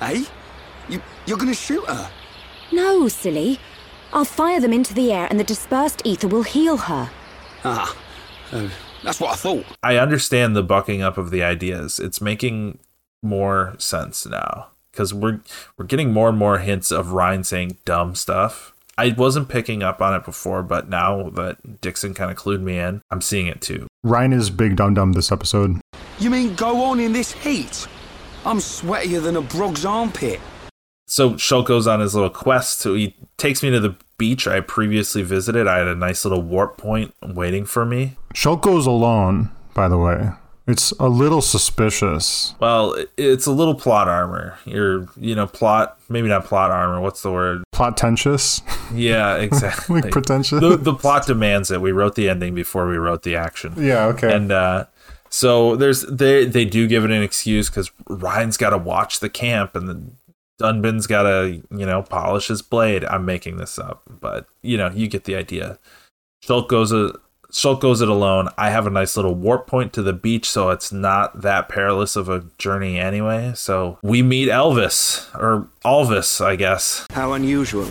[0.00, 0.24] Eh?
[0.88, 2.10] You, you're gonna shoot her?
[2.72, 3.60] No, silly.
[4.12, 7.10] I'll fire them into the air and the dispersed ether will heal her.
[7.64, 7.96] Ah,
[8.52, 8.68] uh,
[9.04, 9.64] that's what I thought.
[9.82, 11.98] I understand the bucking up of the ideas.
[11.98, 12.78] It's making
[13.22, 15.40] more sense now because we're
[15.76, 18.74] we're getting more and more hints of Ryan saying dumb stuff.
[18.98, 22.78] I wasn't picking up on it before, but now that Dixon kind of clued me
[22.78, 23.86] in, I'm seeing it too.
[24.02, 25.80] Ryan is big dum dum this episode.
[26.18, 27.86] You mean go on in this heat?
[28.44, 30.40] I'm sweatier than a brog's armpit.
[31.10, 32.78] So Shulk goes on his little quest.
[32.78, 35.66] So he takes me to the beach I previously visited.
[35.66, 38.16] I had a nice little warp point waiting for me.
[38.32, 40.30] Shulk goes alone, by the way.
[40.68, 42.54] It's a little suspicious.
[42.60, 44.56] Well, it's a little plot armor.
[44.64, 47.00] You're, you know, plot, maybe not plot armor.
[47.00, 47.64] What's the word?
[47.72, 48.62] Plot-tentious.
[48.94, 50.02] Yeah, exactly.
[50.02, 50.60] like pretentious.
[50.60, 51.80] the, the plot demands it.
[51.80, 53.74] We wrote the ending before we wrote the action.
[53.78, 54.32] yeah, okay.
[54.32, 54.84] And uh,
[55.28, 59.28] So there's they they do give it an excuse because Ryan's got to watch the
[59.28, 60.16] camp and then
[60.60, 63.04] Dunban's got to you know polish his blade.
[63.06, 65.78] I'm making this up, but you know you get the idea.
[66.44, 67.14] Shulk goes a
[67.50, 68.48] Shulk goes it alone.
[68.58, 72.14] I have a nice little warp point to the beach, so it's not that perilous
[72.14, 73.52] of a journey anyway.
[73.56, 77.06] So we meet Elvis or Alvis, I guess.
[77.10, 77.88] How unusual.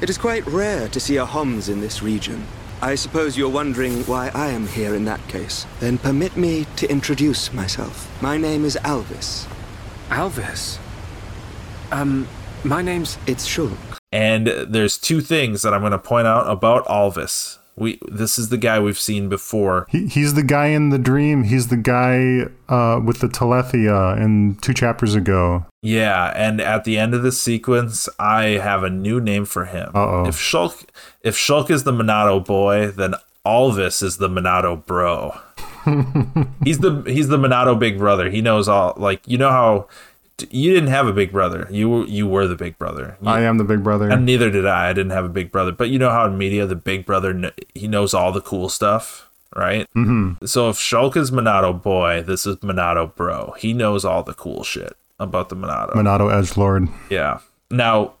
[0.00, 2.44] It is quite rare to see a Homs in this region.
[2.82, 5.64] I suppose you're wondering why I am here in that case.
[5.78, 8.10] Then permit me to introduce myself.
[8.20, 9.46] My name is Alvis.
[10.08, 10.81] Alvis.
[11.92, 12.26] Um,
[12.64, 13.18] my name's.
[13.26, 13.76] It's Shulk.
[14.10, 17.58] And there's two things that I'm going to point out about Alvis.
[17.76, 19.86] We this is the guy we've seen before.
[19.88, 21.44] He, he's the guy in the dream.
[21.44, 25.64] He's the guy uh, with the telethia in two chapters ago.
[25.80, 29.90] Yeah, and at the end of the sequence, I have a new name for him.
[29.94, 30.26] Uh-oh.
[30.26, 30.86] If Shulk
[31.22, 33.14] if Shulk is the Monado boy, then
[33.46, 35.38] Alvis is the Monado bro.
[36.64, 38.30] he's the he's the Monado big brother.
[38.30, 39.88] He knows all like you know how
[40.50, 41.68] you didn't have a big brother.
[41.70, 43.16] You were you were the big brother.
[43.22, 44.08] You- I am the big brother.
[44.10, 44.88] and neither did I.
[44.90, 45.72] I didn't have a big brother.
[45.72, 49.28] But you know how in media the big brother he knows all the cool stuff,
[49.54, 49.86] right?
[49.96, 50.44] Mm-hmm.
[50.46, 53.54] So if Shulk is Monado boy, this is Monado bro.
[53.58, 55.92] He knows all the cool shit about the Monado.
[55.94, 56.88] Monado Edge Lord.
[57.10, 57.38] yeah.
[57.70, 58.14] Now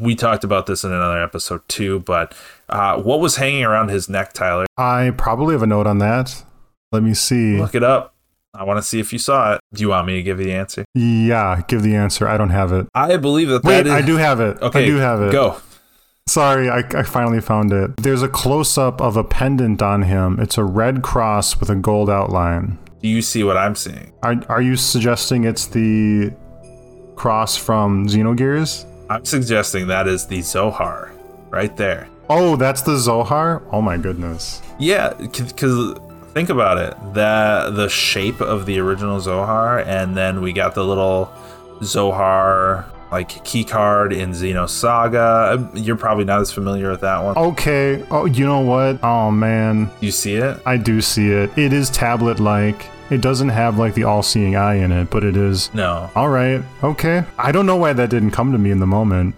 [0.00, 2.34] we talked about this in another episode too, but
[2.70, 4.64] uh, what was hanging around his neck, Tyler?
[4.78, 6.42] I probably have a note on that.
[6.90, 7.58] Let me see.
[7.58, 8.14] Look it up.
[8.52, 9.60] I want to see if you saw it.
[9.72, 10.84] Do you want me to give you the answer?
[10.94, 12.26] Yeah, give the answer.
[12.26, 12.88] I don't have it.
[12.94, 13.92] I believe that Wait, that is.
[13.92, 14.60] I do have it.
[14.60, 15.32] Okay, I do have it.
[15.32, 15.60] Go.
[16.26, 17.96] Sorry, I, I finally found it.
[17.96, 20.38] There's a close up of a pendant on him.
[20.40, 22.78] It's a red cross with a gold outline.
[23.02, 24.12] Do you see what I'm seeing?
[24.22, 26.32] Are, are you suggesting it's the
[27.16, 28.84] cross from Xenogears?
[29.08, 31.12] I'm suggesting that is the Zohar
[31.50, 32.08] right there.
[32.28, 33.62] Oh, that's the Zohar?
[33.72, 34.62] Oh my goodness.
[34.78, 35.94] Yeah, because
[36.32, 36.94] think about it.
[37.14, 41.30] The the shape of the original Zohar, and then we got the little
[41.82, 45.54] Zohar like key card in Xenosaga.
[45.54, 47.36] Um, you're probably not as familiar with that one.
[47.36, 48.04] Okay.
[48.10, 49.02] Oh, you know what?
[49.02, 50.60] Oh man, You see it?
[50.64, 51.56] I do see it.
[51.58, 52.86] It is tablet like.
[53.10, 55.74] It doesn't have like the all seeing eye in it, but it is.
[55.74, 56.08] No.
[56.14, 56.62] All right.
[56.84, 57.24] Okay.
[57.36, 59.34] I don't know why that didn't come to me in the moment.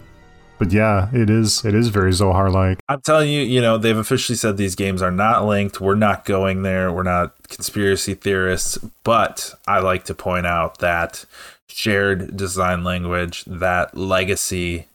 [0.57, 2.79] But yeah, it is it is very Zohar like.
[2.87, 5.81] I'm telling you, you know, they've officially said these games are not linked.
[5.81, 6.91] We're not going there.
[6.91, 8.77] We're not conspiracy theorists.
[9.03, 11.25] But I like to point out that
[11.67, 14.87] shared design language, that legacy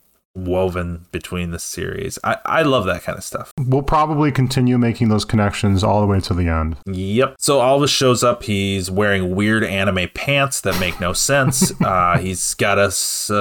[0.46, 2.18] woven between the series.
[2.24, 3.52] I, I love that kind of stuff.
[3.58, 6.76] We'll probably continue making those connections all the way to the end.
[6.86, 7.36] Yep.
[7.38, 8.42] So Alvis shows up.
[8.44, 11.72] He's wearing weird anime pants that make no sense.
[11.80, 12.88] uh, He's got a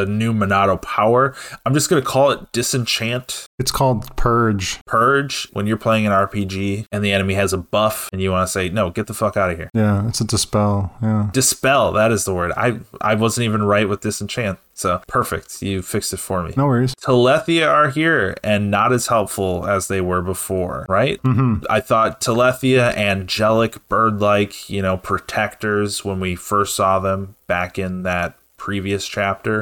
[0.05, 1.35] new Monado power.
[1.65, 3.45] I'm just going to call it Disenchant.
[3.59, 4.79] It's called Purge.
[4.85, 8.47] Purge when you're playing an RPG and the enemy has a buff and you want
[8.47, 9.69] to say, no, get the fuck out of here.
[9.73, 10.93] Yeah, it's a dispel.
[11.01, 11.29] Yeah.
[11.33, 12.51] Dispel, that is the word.
[12.55, 14.59] I, I wasn't even right with Disenchant.
[14.77, 15.61] So perfect.
[15.63, 16.53] You fixed it for me.
[16.55, 16.93] No worries.
[16.95, 21.21] Telethia are here and not as helpful as they were before, right?
[21.23, 21.65] Mm-hmm.
[21.67, 27.79] I thought Telethia, angelic, bird like, you know, protectors when we first saw them back
[27.79, 29.61] in that previous chapter.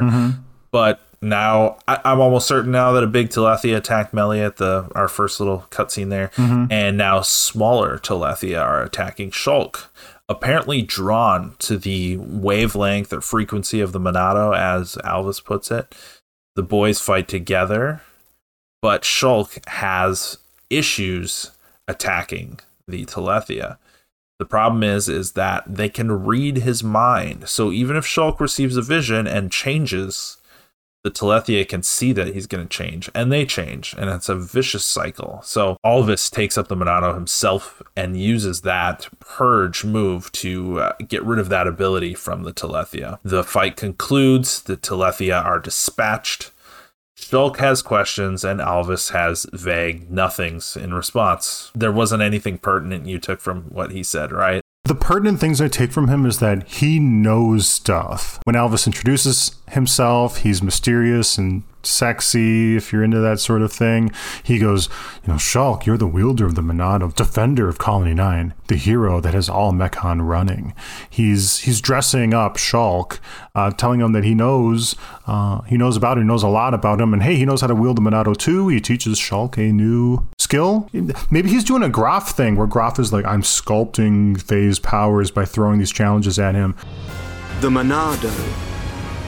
[0.70, 4.90] But now I, I'm almost certain now that a big Telethia attacked Melia at the
[4.94, 6.30] our first little cutscene there,
[6.70, 9.86] and now smaller Telethia are attacking Shulk.
[10.28, 15.94] Apparently drawn to the wavelength or frequency of the Monado, as Alvis puts it.
[16.56, 18.02] The boys fight together,
[18.82, 20.38] but Shulk has
[20.70, 21.52] issues
[21.86, 23.78] attacking the Telethia.
[24.38, 27.48] The problem is is that they can read his mind.
[27.48, 30.35] So even if Shulk receives a vision and changes,
[31.06, 34.34] the Telethia can see that he's going to change, and they change, and it's a
[34.34, 35.40] vicious cycle.
[35.44, 41.22] So Alvis takes up the Monado himself and uses that purge move to uh, get
[41.22, 43.20] rid of that ability from the Telethia.
[43.22, 44.60] The fight concludes.
[44.60, 46.50] The Telethia are dispatched.
[47.16, 51.70] Shulk has questions and Alvis has vague nothings in response.
[51.72, 54.60] There wasn't anything pertinent you took from what he said, right?
[54.86, 58.38] The pertinent things I take from him is that he knows stuff.
[58.44, 64.10] When Alvis introduces himself, he's mysterious and sexy, if you're into that sort of thing.
[64.42, 64.88] He goes,
[65.24, 69.20] You know, Shulk, you're the wielder of the Monado, defender of Colony 9, the hero
[69.20, 70.74] that has all Mechon running.
[71.08, 73.18] He's he's dressing up Shulk,
[73.54, 74.96] uh, telling him that he knows
[75.26, 77.66] uh, he knows about he knows a lot about him, and hey, he knows how
[77.66, 78.68] to wield the Monado too.
[78.68, 80.88] He teaches Shulk a new skill.
[81.30, 85.44] Maybe he's doing a Grahf thing where Grahf is like, I'm sculpting Fei's powers by
[85.44, 86.76] throwing these challenges at him.
[87.60, 88.75] The Monado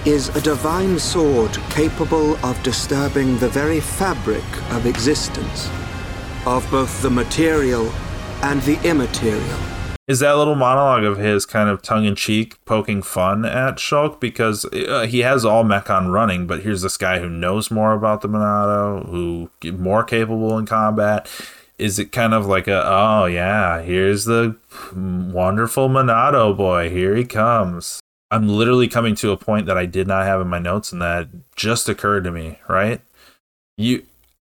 [0.09, 4.43] is a divine sword capable of disturbing the very fabric
[4.73, 5.69] of existence,
[6.47, 7.91] of both the material
[8.43, 9.59] and the immaterial.
[10.07, 14.19] is that little monologue of his kind of tongue in cheek poking fun at Shulk
[14.19, 18.23] because uh, he has all Mechon running, but here's this guy who knows more about
[18.23, 21.29] the Monado, who more capable in combat.
[21.77, 24.57] Is it kind of like a oh yeah, here's the
[24.97, 28.01] wonderful Monado boy, here he comes.
[28.31, 31.01] I'm literally coming to a point that I did not have in my notes and
[31.01, 33.01] that just occurred to me, right?
[33.77, 34.05] You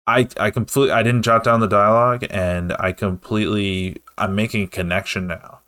[0.06, 4.68] I I completely I didn't jot down the dialogue and I completely I'm making a
[4.68, 5.60] connection now.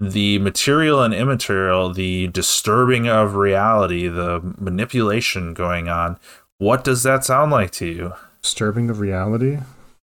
[0.00, 6.18] The material and immaterial, the disturbing of reality, the manipulation going on.
[6.58, 8.12] What does that sound like to you?
[8.42, 9.58] Disturbing of reality?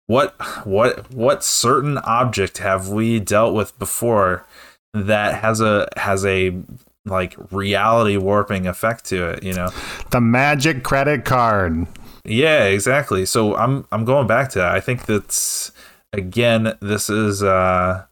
[0.07, 0.35] What
[0.67, 4.45] what what certain object have we dealt with before
[4.93, 6.63] that has a has a
[7.05, 9.71] like reality warping effect to it, you know?
[10.11, 11.87] The magic credit card.
[12.25, 13.27] Yeah, exactly.
[13.27, 14.73] So I'm I'm going back to that.
[14.73, 15.73] I think that's
[16.13, 18.05] again this is uh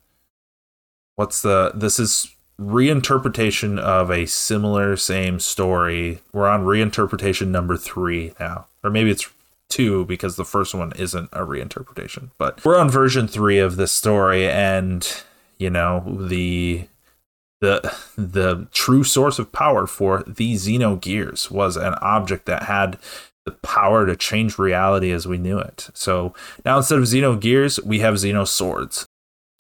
[1.17, 6.21] what's the this is reinterpretation of a similar same story.
[6.33, 8.67] We're on reinterpretation number 3 now.
[8.85, 9.29] Or maybe it's
[9.71, 12.31] 2 because the first one isn't a reinterpretation.
[12.39, 15.23] But we're on version 3 of this story and
[15.59, 16.87] you know, the
[17.63, 22.99] the the true source of power for the Xeno gears was an object that had
[23.47, 25.89] the power to change reality as we knew it.
[25.95, 26.35] So
[26.65, 29.07] now instead of Xeno gears, we have Xeno swords.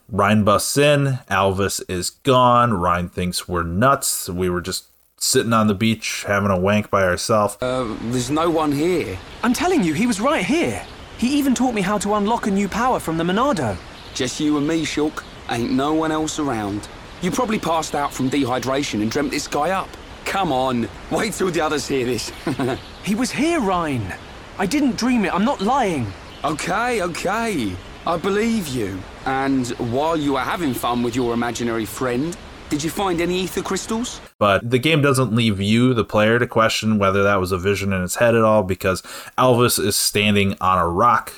[0.09, 2.75] Reyn busts in, Alvis is gone.
[2.75, 4.29] Reyn thinks we're nuts.
[4.29, 4.87] We were just
[5.17, 7.57] sitting on the beach having a wank by ourselves.
[7.63, 9.17] Uh, there's no one here.
[9.45, 10.85] I'm telling you, he was right here.
[11.19, 13.77] He even taught me how to unlock a new power from the Monado.
[14.13, 15.23] Just you and me, Shulk.
[15.49, 16.89] Ain't no one else around.
[17.23, 19.89] You probably passed out from dehydration and dreamt this guy up.
[20.25, 22.33] Come on, wait till the others hear this.
[23.05, 24.15] He was here, Reyn.
[24.59, 25.35] I didn't dream it.
[25.35, 26.13] I'm not lying.
[26.45, 27.73] okay, okay.
[28.07, 28.99] I believe you.
[29.25, 32.37] And while you were having fun with your imaginary friend,
[32.69, 34.21] did you find any ether crystals?
[34.39, 37.93] But the game doesn't leave you, the player, to question whether that was a vision
[37.93, 39.03] in his head at all because
[39.37, 41.33] Alvis is standing on a rock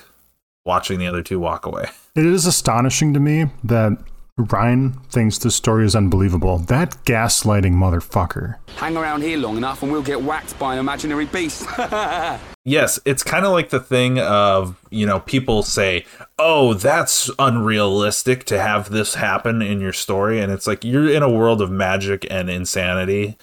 [0.65, 1.87] watching the other two walk away.
[2.15, 3.99] It is astonishing to me that
[4.37, 6.59] Ryan thinks the story is unbelievable.
[6.59, 8.57] That gaslighting motherfucker.
[8.77, 11.67] Hang around here long enough and we'll get whacked by an imaginary beast.
[12.67, 16.07] Yes, it's kind of like the thing of, you know, people say,
[16.39, 20.41] oh, that's unrealistic to have this happen in your story.
[20.41, 23.37] And it's like, you're in a world of magic and insanity.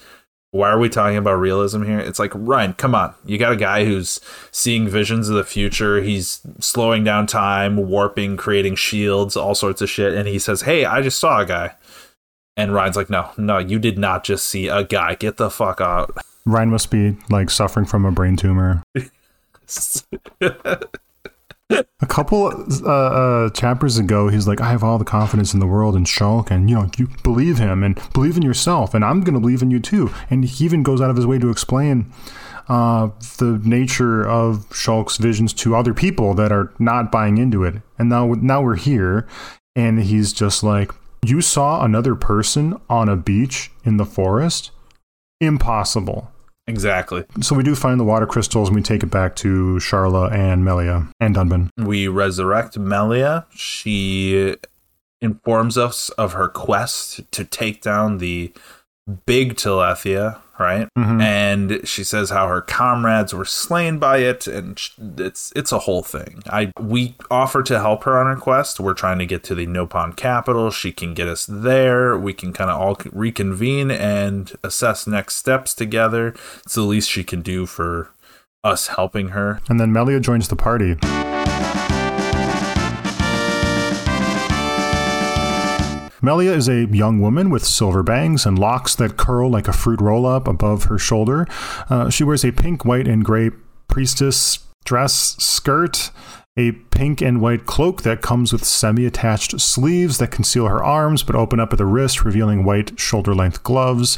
[0.52, 1.98] Why are we talking about realism here?
[1.98, 3.14] It's like, Ryan, come on.
[3.24, 6.02] You got a guy who's seeing visions of the future.
[6.02, 10.12] He's slowing down time, warping, creating shields, all sorts of shit.
[10.12, 11.74] And he says, hey, I just saw a guy.
[12.54, 15.14] And Ryan's like, no, no, you did not just see a guy.
[15.14, 16.18] Get the fuck out.
[16.44, 18.82] Ryan must be like suffering from a brain tumor.
[22.00, 22.46] A couple
[22.84, 26.04] uh, uh, chapters ago, he's like, I have all the confidence in the world in
[26.04, 29.40] Shulk, and you know, you believe him and believe in yourself, and I'm going to
[29.40, 30.12] believe in you too.
[30.28, 32.12] And he even goes out of his way to explain
[32.68, 37.76] uh, the nature of Shulk's visions to other people that are not buying into it.
[37.98, 39.26] And now, now we're here,
[39.74, 40.92] and he's just like,
[41.24, 44.70] You saw another person on a beach in the forest?
[45.40, 46.30] Impossible.
[46.66, 47.24] Exactly.
[47.40, 50.64] So we do find the water crystals and we take it back to Sharla and
[50.64, 51.70] Melia and Dunban.
[51.76, 53.46] We resurrect Melia.
[53.50, 54.56] She
[55.20, 58.52] informs us of her quest to take down the
[59.26, 60.88] big Telethia, right?
[60.96, 61.20] Mm-hmm.
[61.20, 64.80] And she says how her comrades were slain by it, and
[65.18, 66.42] it's it's a whole thing.
[66.46, 68.80] I we offer to help her on her quest.
[68.80, 70.70] We're trying to get to the Nopon capital.
[70.70, 72.16] She can get us there.
[72.16, 76.34] We can kind of all reconvene and assess next steps together.
[76.64, 78.10] It's the least she can do for
[78.64, 79.60] us helping her.
[79.68, 80.96] And then Melia joins the party.
[86.24, 90.00] Melia is a young woman with silver bangs and locks that curl like a fruit
[90.00, 91.48] roll up above her shoulder.
[91.90, 93.50] Uh, she wears a pink, white, and gray
[93.88, 96.12] priestess dress skirt,
[96.56, 101.24] a pink and white cloak that comes with semi attached sleeves that conceal her arms
[101.24, 104.16] but open up at the wrist, revealing white shoulder length gloves.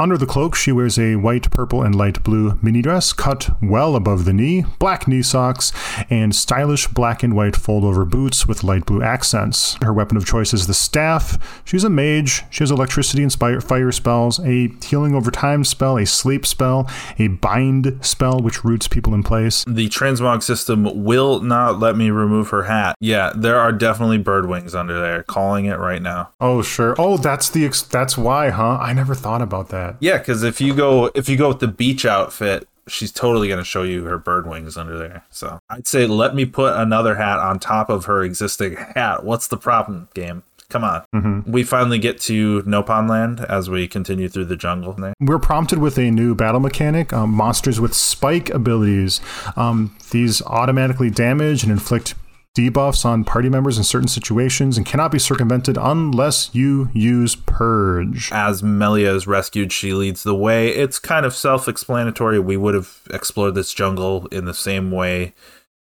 [0.00, 3.96] Under the cloak, she wears a white, purple, and light blue mini dress cut well
[3.96, 5.72] above the knee, black knee socks,
[6.08, 9.76] and stylish black and white fold over boots with light blue accents.
[9.82, 11.60] Her weapon of choice is the staff.
[11.64, 12.44] She's a mage.
[12.48, 16.88] She has electricity and fire spells, a healing over time spell, a sleep spell,
[17.18, 19.64] a bind spell, which roots people in place.
[19.66, 22.94] the transmog system will not let me remove her hat.
[23.00, 25.24] Yeah, there are definitely bird wings under there.
[25.24, 26.30] Calling it right now.
[26.40, 26.94] Oh, sure.
[26.98, 28.78] Oh, that's the ex- that's why, huh?
[28.80, 29.87] I never thought about that.
[30.00, 33.64] Yeah, because if you go if you go with the beach outfit, she's totally gonna
[33.64, 35.24] show you her bird wings under there.
[35.30, 39.24] So I'd say let me put another hat on top of her existing hat.
[39.24, 40.42] What's the problem, game?
[40.70, 41.44] Come on.
[41.46, 45.14] We finally get to Nopon Land as we continue through the jungle there.
[45.18, 49.22] We're prompted with a new battle mechanic um, monsters with spike abilities.
[49.56, 52.14] Um, these automatically damage and inflict
[52.58, 58.30] debuffs on party members in certain situations and cannot be circumvented unless you use Purge.
[58.32, 60.70] As Melia is rescued, she leads the way.
[60.70, 62.40] It's kind of self explanatory.
[62.40, 65.34] We would have explored this jungle in the same way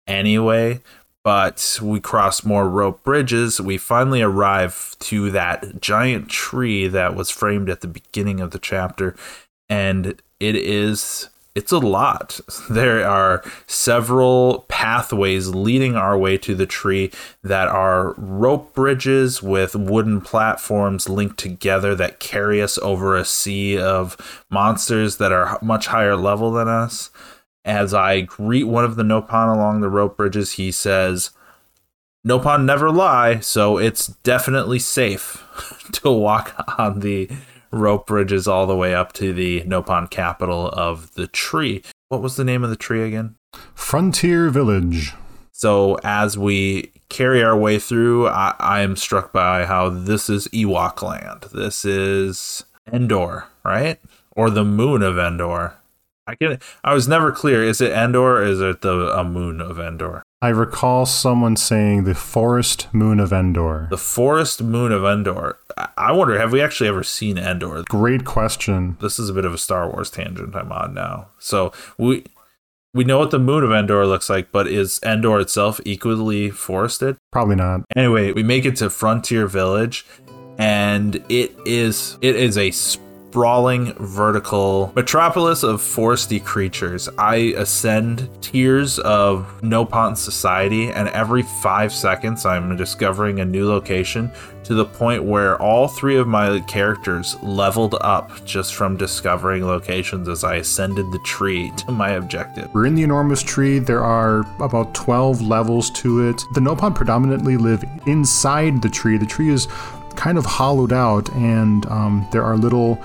[0.06, 0.82] anyway,
[1.24, 3.62] but we cross more rope bridges.
[3.62, 8.60] We finally arrive to that giant tree that was framed at the beginning of the
[8.60, 9.16] chapter,
[9.70, 11.30] and it is.
[11.60, 12.40] It's a lot.
[12.70, 17.12] There are several pathways leading our way to the tree
[17.44, 23.78] that are rope bridges with wooden platforms linked together that carry us over a sea
[23.78, 24.16] of
[24.50, 27.10] monsters that are much higher level than us.
[27.66, 31.32] As I greet one of the Nopon along the rope bridges, he says,
[32.26, 35.44] Nopon never lie, so it's definitely safe
[35.92, 37.30] to walk on the
[37.72, 41.84] rope bridges all the way up to the Nopon capital of the tree.
[42.10, 43.36] What was the name of the tree again?
[43.74, 45.14] Frontier Village.
[45.52, 50.48] So as we carry our way through, I, I am struck by how this is
[50.50, 51.48] Ewok land.
[51.54, 54.00] This is Endor, right?
[54.36, 55.76] Or the moon of Endor.
[56.28, 57.64] I can I was never clear.
[57.64, 60.24] Is it Endor or is it the a moon of Endor?
[60.42, 63.88] I recall someone saying the forest moon of Endor.
[63.90, 65.58] The forest moon of Endor.
[65.98, 67.84] I- wonder, have we actually ever seen Endor?
[67.90, 68.96] Great question.
[69.02, 71.28] This is a bit of a Star Wars tangent I'm on now.
[71.40, 72.26] So we
[72.94, 77.18] we know what the moon of Endor looks like, but is Endor itself equally forested?
[77.32, 77.82] Probably not.
[77.96, 80.06] Anyway, we make it to Frontier Village,
[80.58, 82.72] and it is it is a
[83.30, 87.08] sprawling vertical metropolis of foresty creatures.
[87.20, 94.32] I ascend tiers of Nopon society, and every five seconds I'm discovering a new location
[94.64, 100.28] to the point where all three of my characters leveled up just from discovering locations
[100.28, 102.70] as I ascended the tree to my objective.
[102.74, 103.78] We're in the enormous tree.
[103.78, 106.44] There are about 12 levels to it.
[106.54, 109.18] The Nopon predominantly live inside the tree.
[109.18, 109.68] The tree is
[110.16, 113.02] kind of hollowed out, and um, there are little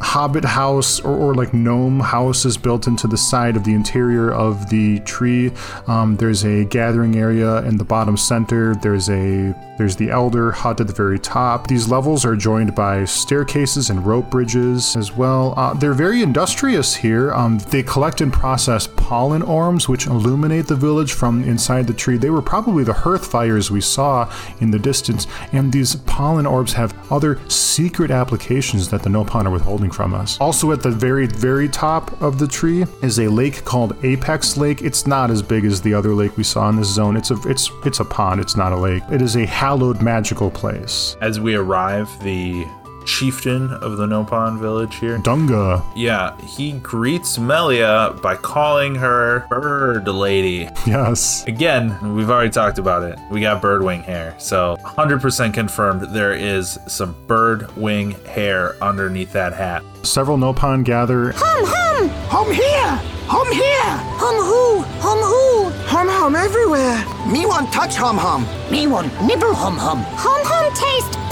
[0.00, 4.68] hobbit house or, or like gnome houses built into the side of the interior of
[4.70, 5.50] the tree.
[5.86, 8.74] Um, there's a gathering area in the bottom center.
[8.74, 11.66] There's a there's the elder hut at the very top.
[11.66, 15.54] These levels are joined by staircases and rope bridges as well.
[15.56, 17.32] Uh, they're very industrious here.
[17.32, 22.16] Um, they collect and process pollen orbs, which illuminate the village from inside the tree.
[22.16, 26.72] They were probably the hearth fires we saw in the distance, and these pollen orbs
[26.74, 30.38] have other secret applications that the Nopon are withholding from us.
[30.40, 34.82] Also, at the very, very top of the tree is a lake called Apex Lake.
[34.82, 37.16] It's not as big as the other lake we saw in this zone.
[37.16, 38.40] It's a it's it's a pond.
[38.40, 39.02] It's not a lake.
[39.10, 41.16] It is a hallowed magical place.
[41.20, 42.66] As we arrive, the
[43.14, 45.18] chieftain of the Nopon village here.
[45.18, 45.84] Dunga.
[45.94, 50.68] Yeah, he greets Melia by calling her Bird Lady.
[50.84, 51.44] Yes.
[51.46, 53.18] Again, we've already talked about it.
[53.30, 54.34] We got bird wing hair.
[54.38, 59.82] So 100% confirmed there is some bird wing hair underneath that hat.
[60.02, 61.32] Several Nopon gather.
[61.36, 62.08] Hum hum!
[62.28, 63.00] Hum here!
[63.26, 63.96] Hum here!
[64.18, 64.82] Hum who?
[65.00, 65.70] Hum who?
[65.88, 66.98] Hum hum everywhere!
[67.32, 68.46] Me want touch hum hum!
[68.70, 69.98] Me want nibble hum hum!
[70.16, 71.23] Hum hum taste pih!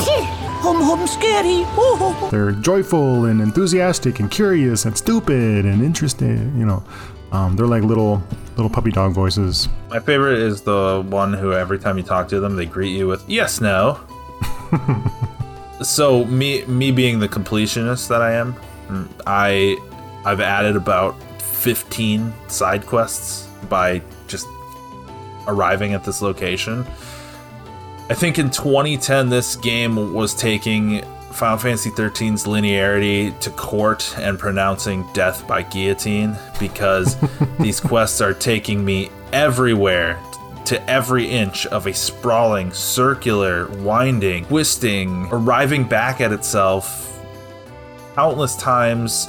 [0.63, 1.63] Hum hum scary!
[1.63, 2.31] Ooh, hoo, hoo.
[2.31, 6.39] They're joyful and enthusiastic and curious and stupid and interested.
[6.57, 6.85] You know,
[7.33, 8.23] um, they're like little
[8.57, 9.69] little puppy dog voices.
[9.91, 13.09] My favorite is the one who every time you talk to them, they greet you
[13.09, 13.99] with yes, no.
[15.83, 18.55] so me me being the completionist that I am,
[18.87, 19.77] mm, I
[20.25, 24.47] I've added about 15 side quests by just
[25.49, 26.87] arriving at this location.
[28.09, 34.39] I think in 2010 this game was taking Final Fantasy 13's linearity to court and
[34.39, 37.17] pronouncing death by guillotine because
[37.61, 40.23] these quests are taking me everywhere
[40.67, 47.09] to every inch of a sprawling, circular, winding, twisting, arriving back at itself
[48.15, 49.29] countless times.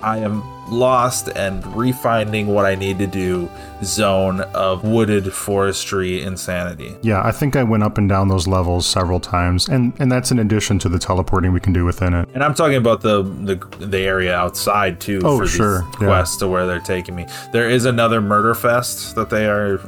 [0.00, 3.50] I am lost and refinding what I need to do
[3.82, 6.96] zone of wooded forestry insanity.
[7.02, 10.30] Yeah, I think I went up and down those levels several times, and and that's
[10.30, 12.28] in addition to the teleporting we can do within it.
[12.34, 16.06] And I'm talking about the the, the area outside too Oh, for sure, yeah.
[16.06, 17.26] quests to where they're taking me.
[17.52, 19.80] There is another murder fest that they are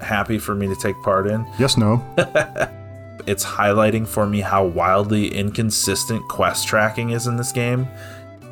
[0.00, 1.46] happy for me to take part in.
[1.58, 2.02] Yes, no.
[3.24, 7.86] It's highlighting for me how wildly inconsistent quest tracking is in this game.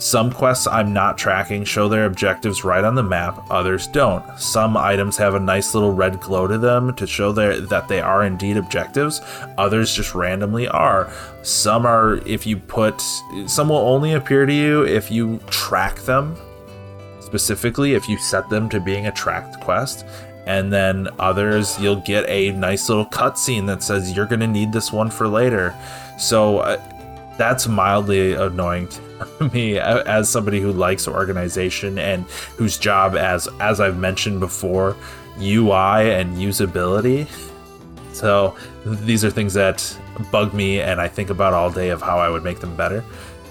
[0.01, 4.25] Some quests I'm not tracking show their objectives right on the map, others don't.
[4.39, 8.01] Some items have a nice little red glow to them to show their, that they
[8.01, 9.21] are indeed objectives,
[9.59, 11.13] others just randomly are.
[11.43, 12.99] Some are, if you put,
[13.47, 16.35] some will only appear to you if you track them
[17.21, 20.07] specifically, if you set them to being a tracked quest.
[20.47, 24.73] And then others, you'll get a nice little cutscene that says you're going to need
[24.73, 25.75] this one for later.
[26.19, 26.83] So uh,
[27.41, 28.87] that's mildly annoying
[29.39, 32.25] to me as somebody who likes organization and
[32.59, 34.95] whose job as as I've mentioned before
[35.41, 37.27] UI and usability.
[38.13, 39.99] So these are things that
[40.31, 43.03] bug me and I think about all day of how I would make them better.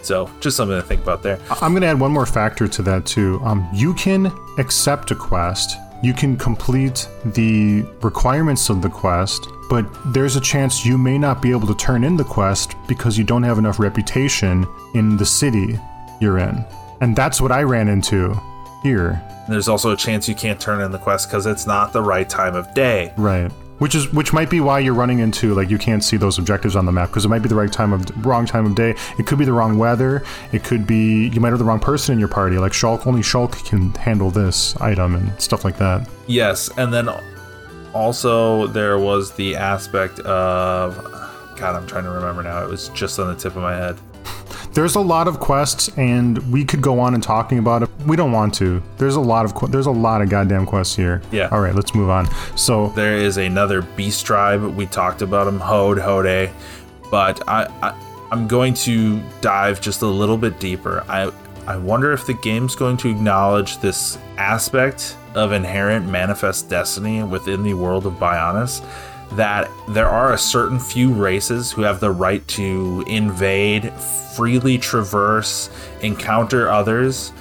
[0.03, 1.39] So just something to think about there.
[1.61, 3.39] I'm going to add one more factor to that too.
[3.43, 9.85] Um, you can accept a quest, you can complete the requirements of the quest, but
[10.13, 13.23] there's a chance you may not be able to turn in the quest because you
[13.23, 15.77] don't have enough reputation in the city
[16.21, 16.65] you're in.
[17.01, 18.39] And that's what I ran into
[18.83, 19.21] here.
[19.49, 22.29] there's also a chance you can't turn in the quest because it's not the right
[22.29, 23.51] time of day Right.
[23.79, 26.75] Which is which might be why you're running into like you can't see those objectives
[26.75, 28.95] on the map because it might be the right time of wrong time of day.
[29.17, 30.23] It could be the wrong weather.
[30.51, 32.57] It could be you might have the wrong person in your party.
[32.57, 36.07] Like Shulk, only Shulk can handle this item and stuff like that.
[36.27, 37.09] Yes, and then
[37.93, 40.97] also there was the aspect of
[41.55, 42.63] God, I'm trying to remember now.
[42.63, 43.97] It was just on the tip of my head.
[44.73, 47.89] There's a lot of quests, and we could go on and talking about it.
[48.05, 48.81] We don't want to.
[48.97, 51.21] There's a lot of que- there's a lot of goddamn quests here.
[51.31, 51.49] Yeah.
[51.51, 52.27] All right, let's move on.
[52.55, 54.61] So There is another beast tribe.
[54.75, 56.49] We talked about them, Hode, Hode,
[57.09, 57.93] but I, I
[58.31, 61.03] I'm going to dive just a little bit deeper.
[61.09, 61.31] I
[61.65, 67.63] I wonder if the game's going to acknowledge this aspect of inherent manifest destiny within
[67.63, 68.83] the world of Bionis.
[69.33, 73.93] That there are a certain few races who have the right to invade,
[74.35, 75.69] freely traverse,
[76.01, 77.31] encounter others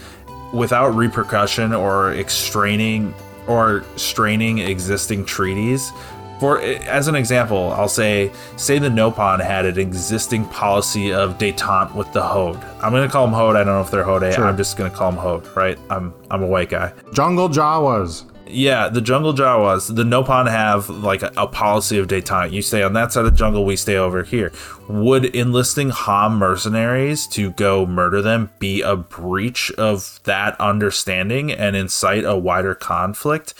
[0.52, 3.14] without repercussion or extraining
[3.46, 5.92] or straining existing treaties.
[6.38, 11.94] For as an example, I'll say, say the Nopon had an existing policy of détente
[11.94, 12.62] with the Hode.
[12.80, 13.56] I'm gonna call them Hode.
[13.56, 14.32] I don't know if they're Hode.
[14.32, 14.46] Sure.
[14.46, 15.76] I'm just gonna call them Hode, right?
[15.90, 16.92] I'm I'm a white guy.
[17.12, 18.24] jungle Jawas.
[18.50, 22.52] Yeah, the jungle Jawas, the Nopon have like a, a policy of détente.
[22.52, 24.52] You stay on that side of the jungle, we stay over here.
[24.88, 31.76] Would enlisting Homs mercenaries to go murder them be a breach of that understanding and
[31.76, 33.54] incite a wider conflict?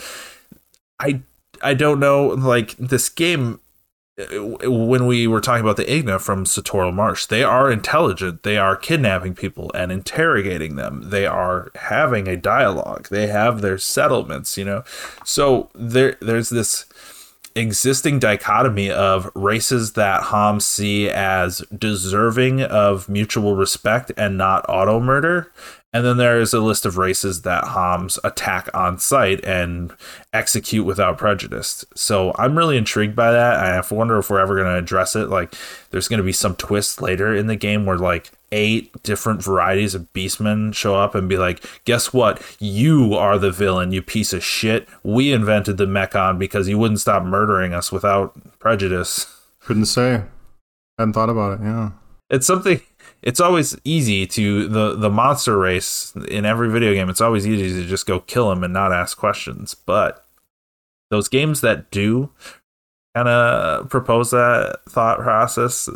[0.99, 1.22] I
[1.62, 2.28] I don't know.
[2.28, 3.61] Like this game,
[4.19, 8.43] when we were talking about the Igna from Satorl Marsh, they are intelligent.
[8.43, 11.11] They are kidnapping people and interrogating them.
[11.11, 13.09] They are having a dialogue.
[13.11, 14.59] They have their settlements.
[14.59, 14.85] You know,
[15.25, 16.87] so there there's this
[17.55, 25.01] existing dichotomy of races that Homs see as deserving of mutual respect and not auto
[25.01, 25.53] murder.
[25.91, 29.95] And then there is a list of races that Homs attack on sight and
[30.34, 31.82] execute without prejudice.
[31.95, 33.59] So I'm really intrigued by that.
[33.59, 35.30] I have to wonder if we're ever going to address it.
[35.30, 35.55] Like,
[35.91, 39.95] there's going to be some twist later in the game where, like, eight different varieties
[39.95, 42.43] of beastmen show up and be like, guess what?
[42.59, 44.86] You are the villain, you piece of shit.
[45.03, 49.34] We invented the Mechon because you wouldn't stop murdering us without prejudice.
[49.61, 50.24] Couldn't say.
[50.99, 51.64] Hadn't thought about it.
[51.64, 51.93] Yeah.
[52.28, 52.82] It's something.
[53.23, 57.09] It's always easy to the the monster race in every video game.
[57.09, 59.75] It's always easy to just go kill them and not ask questions.
[59.75, 60.25] But
[61.11, 62.31] those games that do
[63.14, 65.89] kind of propose that thought process,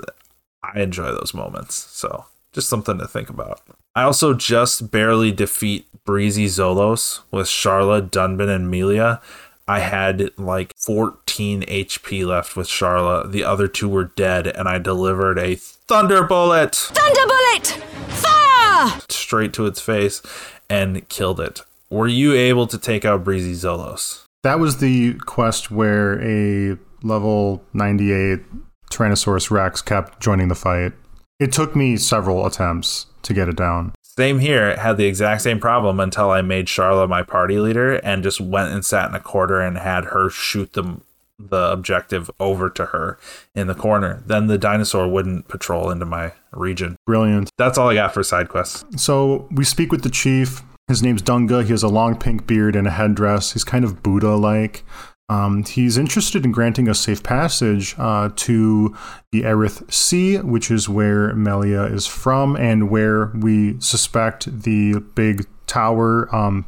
[0.62, 1.74] I enjoy those moments.
[1.74, 3.60] So just something to think about.
[3.94, 9.20] I also just barely defeat Breezy Zolos with Sharla, Dunban, and Melia.
[9.68, 13.30] I had like 14 HP left with Sharla.
[13.30, 17.82] The other two were dead, and I delivered a Thunderbullet Thunderbolt!
[18.08, 19.00] Fire!
[19.08, 20.20] straight to its face
[20.68, 21.62] and killed it.
[21.90, 24.24] Were you able to take out Breezy Zolos?
[24.42, 28.40] That was the quest where a level 98
[28.90, 30.92] Tyrannosaurus Rex kept joining the fight.
[31.38, 33.92] It took me several attempts to get it down.
[34.16, 34.76] Same here.
[34.76, 38.72] Had the exact same problem until I made Sharla my party leader and just went
[38.72, 41.00] and sat in a corner and had her shoot the
[41.38, 43.18] the objective over to her
[43.54, 44.22] in the corner.
[44.26, 46.96] Then the dinosaur wouldn't patrol into my region.
[47.04, 47.50] Brilliant.
[47.58, 48.84] That's all I got for side quests.
[49.02, 50.62] So we speak with the chief.
[50.88, 51.64] His name's Dunga.
[51.64, 53.54] He has a long pink beard and a headdress.
[53.54, 54.84] He's kind of Buddha like.
[55.32, 58.94] Um, he's interested in granting a safe passage uh, to
[59.30, 65.46] the Eryth Sea, which is where Melia is from and where we suspect the big
[65.66, 66.66] tower um,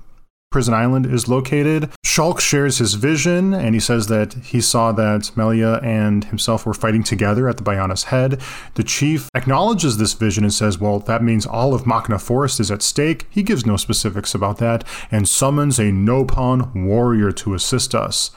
[0.50, 1.90] prison island is located.
[2.06, 6.72] Shulk shares his vision, and he says that he saw that Melia and himself were
[6.72, 8.40] fighting together at the Bionis' head.
[8.74, 12.70] The chief acknowledges this vision and says, well, that means all of Makna Forest is
[12.70, 13.26] at stake.
[13.28, 18.30] He gives no specifics about that, and summons a Nopon warrior to assist us.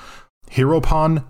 [0.51, 1.25] Heropon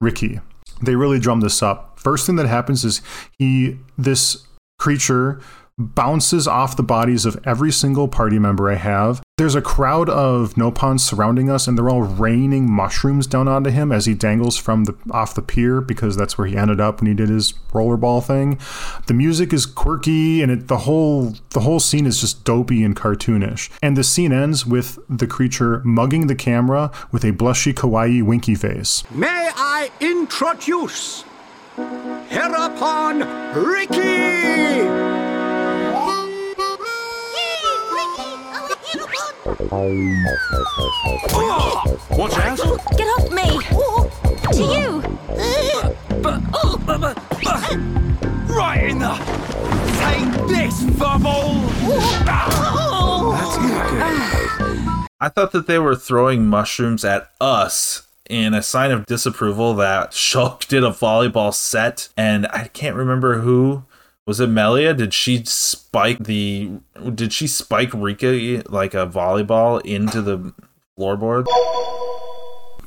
[0.00, 0.40] Riki.
[0.82, 1.98] They really drum this up.
[1.98, 3.00] First thing that happens is
[3.38, 4.46] he, this
[4.78, 5.40] creature,
[5.76, 9.22] bounces off the bodies of every single party member I have.
[9.36, 13.90] There's a crowd of Nopons surrounding us, and they're all raining mushrooms down onto him
[13.90, 17.08] as he dangles from the off the pier because that's where he ended up when
[17.08, 18.60] he did his rollerball thing.
[19.08, 22.94] The music is quirky, and it, the whole the whole scene is just dopey and
[22.94, 23.70] cartoonish.
[23.82, 28.54] And the scene ends with the creature mugging the camera with a blushy kawaii winky
[28.54, 29.02] face.
[29.10, 31.24] May I introduce
[31.76, 33.24] Heropon
[33.56, 35.23] Riki!
[42.16, 42.58] Watch out!
[42.96, 43.58] Get off me!
[44.52, 45.02] To you!
[48.54, 49.14] Right in the.
[49.98, 51.54] Take this, Fumble!
[53.34, 55.08] That's not good.
[55.20, 60.12] I thought that they were throwing mushrooms at us in a sign of disapproval that
[60.12, 63.82] Shulk did a volleyball set, and I can't remember who.
[64.26, 64.94] Was it Melia?
[64.94, 66.80] Did she spike the?
[67.14, 70.54] Did she spike Riki like a volleyball into the
[70.98, 71.46] floorboard?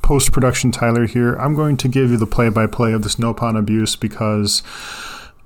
[0.08, 1.34] post production Tyler here.
[1.34, 4.62] I'm going to give you the play by play of this Nopon abuse because,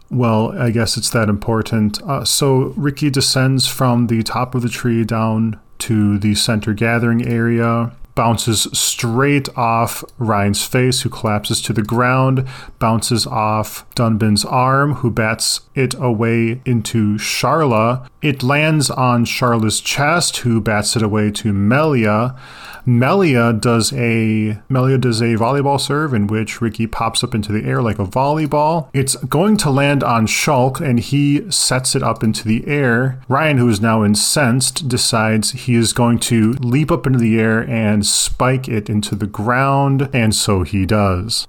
[0.09, 2.01] well, I guess it's that important.
[2.05, 7.27] Uh, so Riki descends from the top of the tree down to the center gathering
[7.27, 7.91] area.
[8.15, 12.47] Bounces straight off Ryan's face, who collapses to the ground,
[12.79, 18.07] bounces off Dunban's arm, who bats it away into Sharla.
[18.23, 22.37] It lands on Sharla's chest, who bats it away to Melia.
[22.87, 27.65] Melia does a Melia does a volleyball serve in which Riki pops up into the
[27.65, 28.89] air like a volleyball.
[28.93, 33.21] It's going to land on Shulk and he sets it up into the air.
[33.29, 37.69] Ryan, who is now incensed, decides he is going to leap up into the air
[37.69, 41.47] and spike it into the ground, and so he does.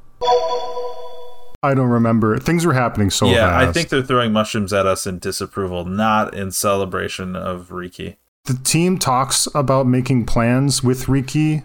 [1.63, 2.37] I don't remember.
[2.37, 3.69] Things were happening so yeah, fast.
[3.69, 8.17] I think they're throwing mushrooms at us in disapproval, not in celebration of Riki.
[8.45, 11.63] the team talks about making plans with Riki,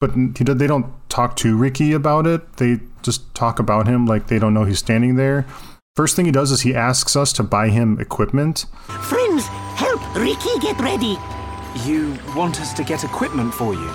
[0.00, 2.54] but they don't talk to Riki about it.
[2.54, 5.46] They just talk about him like they don't know he's standing there.
[5.94, 8.66] First thing he does is he asks us to buy him equipment.
[9.02, 11.16] Friends, help Riki get ready.
[11.84, 13.90] You want us to get equipment for you?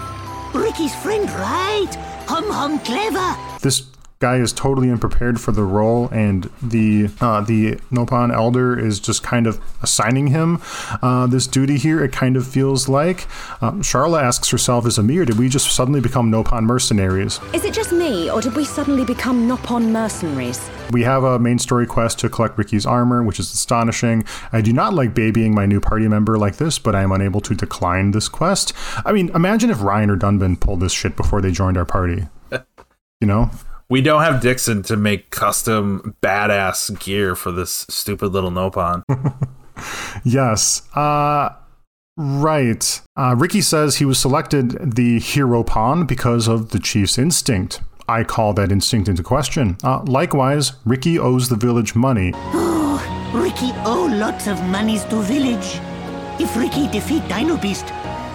[0.54, 1.93] Riki's friend, right?
[2.28, 3.36] Hum hum clever.
[3.62, 3.82] This
[4.22, 9.24] guy is totally unprepared for the role, and the uh, the Nopon Elder is just
[9.24, 10.62] kind of assigning him
[11.02, 12.02] uh, this duty here.
[12.04, 13.28] It kind of feels like
[13.62, 17.74] um, Sharla asks herself, "Is Amir, did we just suddenly become Nopon mercenaries?" Is it
[17.74, 20.70] just me, or did we suddenly become Nopon mercenaries?
[20.92, 24.24] We have a main story quest to collect Riki's armor, which is astonishing.
[24.52, 27.42] I do not like babying my new party member like this, but I am unable
[27.42, 28.74] to decline this quest.
[29.04, 32.28] I mean, imagine if Ryan or Dunban pulled this shit before they joined our party.
[33.22, 33.52] You know?
[33.92, 39.04] We don't have Dixon to make custom badass gear for this stupid little Nopon.
[40.24, 40.84] Yes.
[40.96, 41.50] Uh
[42.18, 43.02] right.
[43.18, 47.82] Uh Riki says he was selected the Heropon because of the chief's instinct.
[48.08, 49.78] I call that instinct into question.
[49.84, 52.32] Uh, likewise, Riki owes the village money.
[53.34, 55.80] Riki owe lots of monies to village.
[56.39, 57.86] If Riki defeat Dino Beast,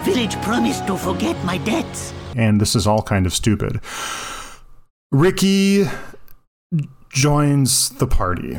[0.03, 2.13] village promise to forget my debts.
[2.35, 3.79] and this is all kind of stupid.
[5.11, 5.85] Riki
[7.09, 8.57] joins the party.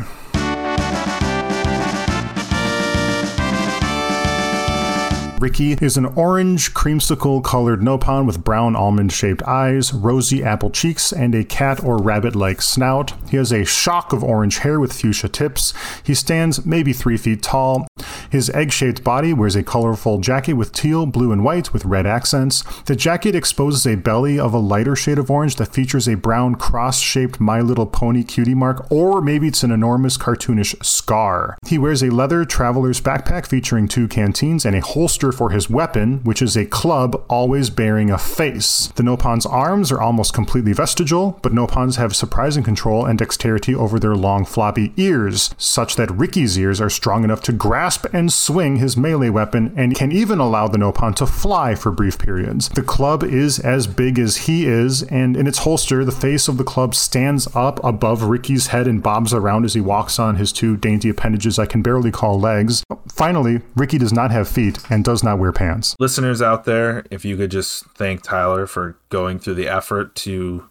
[5.40, 11.12] Riki is an orange creamsicle colored Nopon with brown almond shaped eyes, rosy apple cheeks,
[11.12, 13.12] and a cat or rabbit like snout.
[13.30, 15.72] He has a shock of orange hair with fuchsia tips.
[16.02, 17.86] He stands maybe three feet tall.
[18.30, 22.04] His egg shaped body wears a colorful jacket with teal, blue, and white with red
[22.04, 22.64] accents.
[22.86, 26.56] The jacket exposes a belly of a lighter shade of orange that features a brown
[26.56, 31.56] cross shaped My Little Pony cutie mark, or maybe it's an enormous cartoonish scar.
[31.66, 36.20] He wears a leather traveler's backpack featuring two canteens and a holster for his weapon,
[36.24, 38.92] which is a club always bearing a face.
[38.96, 43.98] The Nopon's arms are almost completely vestigial, but Nopons have surprising control and dexterity over
[43.98, 48.76] their long floppy ears, such that Riki's ears are strong enough to grasp and swing
[48.76, 52.68] his melee weapon, and can even allow the Nopon to fly for brief periods.
[52.70, 56.56] The club is as big as he is, and in its holster, the face of
[56.56, 60.52] the club stands up above Riki's head and bobs around as he walks on his
[60.52, 62.84] two dainty appendages I can barely call legs.
[63.12, 65.96] Finally, Riki does not have feet and does not wear pants.
[65.98, 70.68] Listeners out there, if you could just thank Tyler for going through the effort to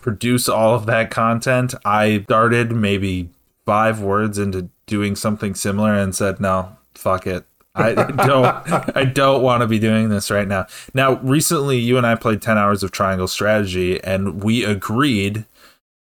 [0.00, 1.74] produce all of that content.
[1.84, 3.30] I started maybe
[3.66, 7.44] five words into doing something similar and said, no, fuck it.
[7.74, 7.94] I
[8.26, 10.66] don't I don't want to be doing this right now.
[10.92, 15.44] Now, recently you and I played 10 hours of triangle strategy and we agreed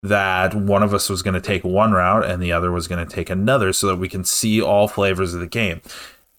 [0.01, 3.05] that one of us was going to take one route and the other was going
[3.05, 5.81] to take another so that we can see all flavors of the game.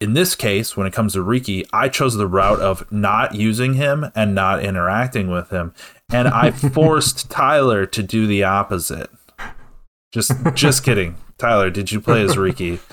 [0.01, 3.75] In this case, when it comes to Riki, I chose the route of not using
[3.75, 5.75] him and not interacting with him.
[6.11, 9.11] And I forced Tyler to do the opposite.
[10.11, 11.17] Just just kidding.
[11.37, 12.81] Tyler, did you play as Riki?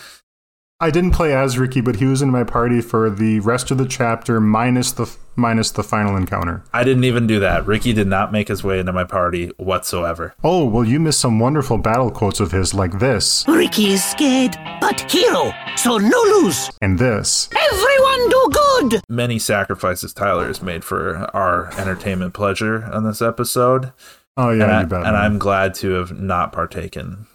[0.80, 3.80] I didn't play as Riki, but he was in my party for the rest of
[3.80, 6.64] the chapter minus the minus the final encounter.
[6.72, 7.66] I didn't even do that.
[7.66, 10.36] Riki did not make his way into my party whatsoever.
[10.44, 14.56] Oh, well you missed some wonderful battle quotes of his like this Riki is scared,
[14.80, 16.70] but hero, so no lose.
[16.80, 17.50] and this.
[17.72, 19.02] Everyone do good.
[19.10, 23.94] Many sacrifices Tyler has made for our entertainment pleasure on this episode.
[24.38, 24.98] Oh yeah, and, I, bet.
[25.00, 25.16] And man.
[25.16, 27.26] I'm glad to have not partaken.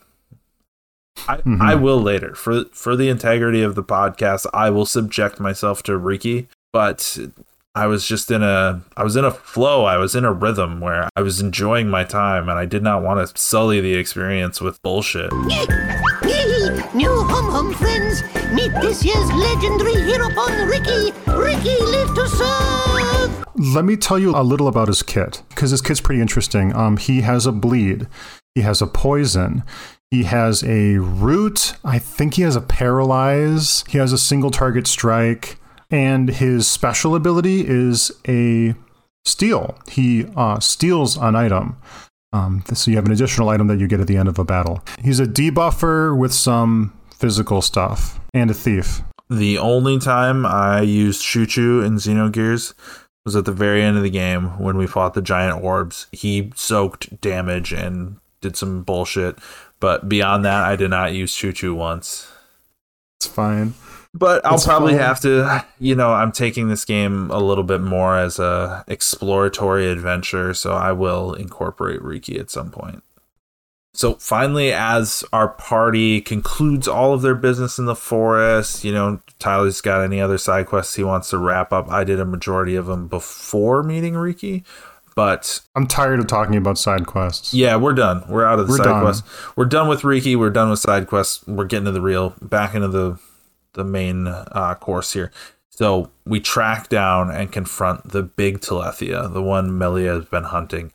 [1.29, 1.63] I, Mm-hmm.
[1.63, 4.47] I will later for for the integrity of the podcast.
[4.53, 7.19] I will subject myself to Riki, but
[7.75, 9.85] I was just in a I was in a flow.
[9.85, 13.03] I was in a rhythm where I was enjoying my time, and I did not
[13.03, 15.33] want to sully the experience with bullshit.
[16.95, 21.13] New hum hum friends, meet this year's legendary hero pon Riki.
[21.31, 23.45] Riki live to serve.
[23.75, 26.75] Let me tell you a little about his kit because his kit's pretty interesting.
[26.75, 28.09] Um, he has a bleed,
[28.55, 29.63] he has a poison,
[30.13, 31.73] he has a root.
[31.83, 33.83] I think he has a paralyze.
[33.89, 35.59] He has a single target strike,
[35.91, 38.75] and his special ability is a
[39.25, 39.79] steal.
[39.89, 41.79] He uh, steals an item.
[42.35, 44.45] Um, so you have an additional item that you get at the end of a
[44.45, 44.83] battle.
[45.03, 49.01] He's a debuffer with some physical stuff and a thief.
[49.31, 52.75] The only time I used Chuchu in Xenogears
[53.25, 56.07] was at the very end of the game when we fought the giant orbs.
[56.13, 59.39] He soaked damage and did some bullshit,
[59.83, 62.31] but beyond that, I did not use Chuchu once.
[63.19, 63.75] It's fine.
[64.15, 65.01] But I'll It's probably fine.
[65.01, 69.91] have to, you know, I'm taking this game a little bit more as a exploratory
[69.91, 73.03] adventure, so I will incorporate Riki at some point.
[73.93, 79.21] So finally, as our party concludes all of their business in the forest, you know,
[79.41, 81.91] Tyler's got any other side quests he wants to wrap up.
[81.91, 84.63] I did a majority of them before meeting Riki,
[85.15, 87.53] but I'm tired of talking about side quests.
[87.55, 88.25] yeah, we're done.
[88.29, 89.03] We're out of the We're side done.
[89.03, 89.29] quests.
[89.57, 90.37] We're done with Riki.
[90.37, 91.47] We're done with side quests.
[91.47, 93.19] We're getting to the real, back into the
[93.75, 95.33] the main uh, course here.
[95.71, 100.93] So we track down and confront the big Telethia, the one Melia has been hunting.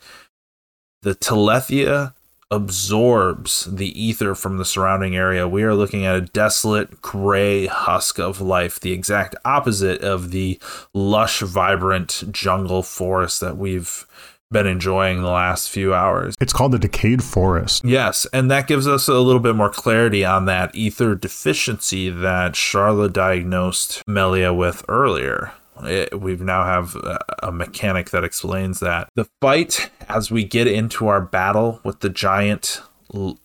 [1.02, 2.14] The Telethia
[2.50, 5.48] absorbs the ether from the surrounding area.
[5.48, 10.60] We are looking at a desolate gray husk of life, the exact opposite of the
[10.94, 14.06] lush, vibrant jungle forest that we've
[14.50, 16.34] been enjoying the last few hours.
[16.40, 17.84] It's called the Decayed Forest.
[17.84, 22.56] Yes, and that gives us a little bit more clarity on that ether deficiency that
[22.56, 25.52] Charlotte diagnosed Melia with earlier.
[25.84, 29.10] We now have a, a mechanic that explains that.
[29.16, 32.82] The fight, as we get into our battle with the giant,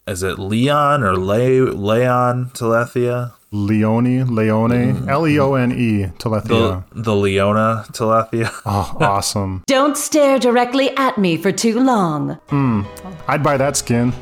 [0.07, 3.33] is it Leon or Le- Leon Telethia?
[3.55, 6.84] Leone, Leone, L E O N E, The, Telethia.
[6.92, 8.50] the Leona Telethia?
[8.64, 9.62] Oh, awesome.
[9.66, 12.34] Don't stare directly at me for too long.
[12.48, 12.82] Hmm.
[13.28, 14.14] I'd buy that skin.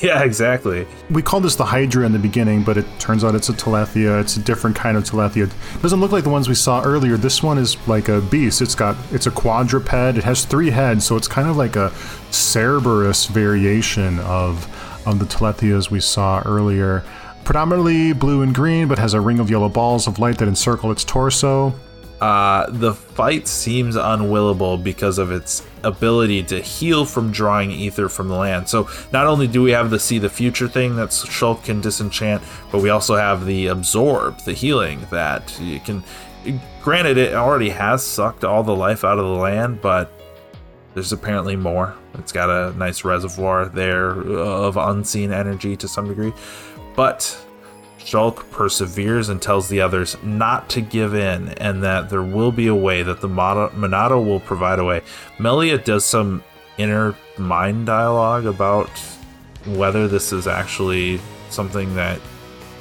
[0.00, 0.86] yeah, exactly.
[1.10, 4.20] We called this the Hydra in the beginning, but it turns out it's a Telethia.
[4.20, 5.48] It's a different kind of Telethia.
[5.48, 7.16] It doesn't look like the ones we saw earlier.
[7.16, 8.62] This one is like a beast.
[8.62, 9.92] It's got it's a quadruped.
[10.16, 11.90] It has three heads, so it's kind of like a
[12.30, 14.66] Cerberus variation of
[15.06, 17.02] of the Telethias we saw earlier.
[17.46, 20.90] Predominantly blue and green, but has a ring of yellow balls of light that encircle
[20.90, 21.72] its torso.
[22.20, 28.26] Uh, the fight seems unwillable because of its ability to heal from drawing ether from
[28.26, 28.68] the land.
[28.68, 32.42] So not only do we have the see the future thing that Shulk can disenchant,
[32.72, 36.02] but we also have the absorb, the healing that you can.
[36.82, 40.12] Granted, it already has sucked all the life out of the land, but
[40.94, 41.94] there's apparently more.
[42.14, 46.32] It's got a nice reservoir there of unseen energy to some degree,
[46.96, 47.38] but
[47.98, 52.66] Shulk perseveres and tells the others not to give in and that there will be
[52.68, 55.02] a way, that the Monado will provide a way.
[55.38, 56.42] Melia does some
[56.78, 58.88] inner mind dialogue about
[59.66, 61.20] whether this is actually
[61.50, 62.20] something that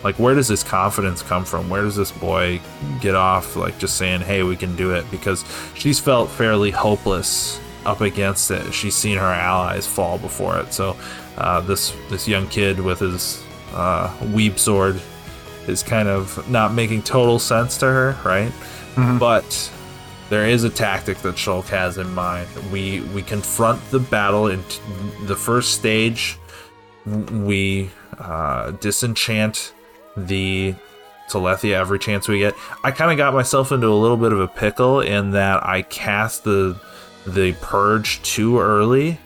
[0.05, 1.67] Like, where does this confidence come from?
[1.67, 2.61] Where does this boy
[3.01, 5.09] get off, like, just saying, hey, we can do it?
[5.09, 5.43] Because
[5.73, 8.71] she's felt fairly hopeless up against it.
[8.71, 10.73] She's seen her allies fall before it.
[10.73, 10.95] So,
[11.39, 13.43] uh, this this young kid with his
[13.75, 15.01] uh, weeb sword
[15.67, 18.51] is kind of not making total sense to her, right?
[19.19, 19.71] But
[20.29, 22.47] there is a tactic that Shulk has in mind.
[22.71, 24.79] We we confront the battle in t-
[25.25, 26.37] the first stage.
[27.05, 29.73] We uh, disenchant
[30.17, 30.75] the
[31.29, 32.55] Telethia every chance we get.
[32.83, 35.81] I kind of got myself into a little bit of a pickle in that I
[35.81, 36.79] cast the
[37.27, 39.19] the purge too early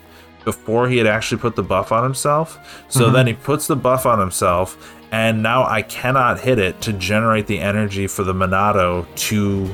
[0.44, 2.84] before he had actually put the buff on himself.
[2.88, 6.92] So then he puts the buff on himself, and now I cannot hit it to
[6.92, 9.68] generate the energy for the Monado to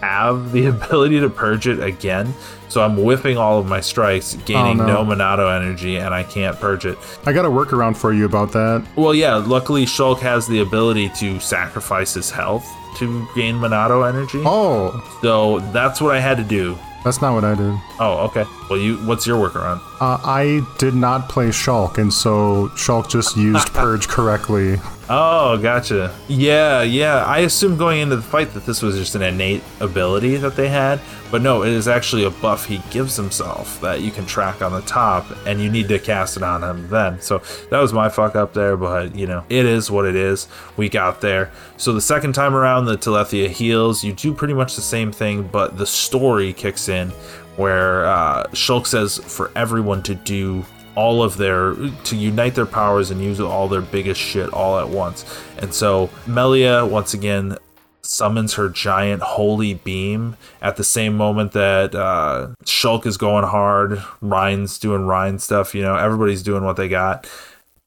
[0.00, 2.32] have the ability to purge it again.
[2.68, 5.04] So I'm whipping all of my strikes, oh, gaining Oh, no.
[5.04, 5.14] no.
[5.14, 6.98] Monado energy, and I can't purge it.
[7.24, 8.84] I got a workaround for you about that.
[8.96, 12.66] Well, yeah, luckily Shulk has the ability to sacrifice his health
[12.96, 14.42] to gain Monado energy.
[14.44, 16.76] Oh, So that's what I had to do.
[17.04, 17.74] That's not what I did.
[18.00, 18.44] Oh, okay.
[18.68, 19.80] Well, you what's your workaround?
[20.00, 24.80] Uh, I did not play Shulk, and so Shulk just used Purge correctly.
[25.10, 26.14] Oh, gotcha.
[26.28, 27.24] Yeah, yeah.
[27.24, 30.68] I assumed going into the fight that this was just an innate ability that they
[30.68, 30.98] had,
[31.30, 34.72] but no, it is actually a buff he gives himself that you can track on
[34.72, 37.20] the top, and you need to cast it on him then.
[37.20, 40.48] So that was my fuck up there, but you know, it is what it is.
[40.78, 41.52] We got there.
[41.76, 44.02] So the second time around, the Telethia heals.
[44.02, 47.10] You do pretty much the same thing, but the story kicks in
[47.56, 51.74] where uh, Shulk says for everyone to do all of their
[52.04, 55.24] to unite their powers and use all their biggest shit all at once.
[55.58, 57.56] And so Melia once again
[58.02, 64.02] summons her giant holy beam at the same moment that uh, Shulk is going hard,
[64.20, 67.28] Ryan's doing Ryan stuff, you know, everybody's doing what they got.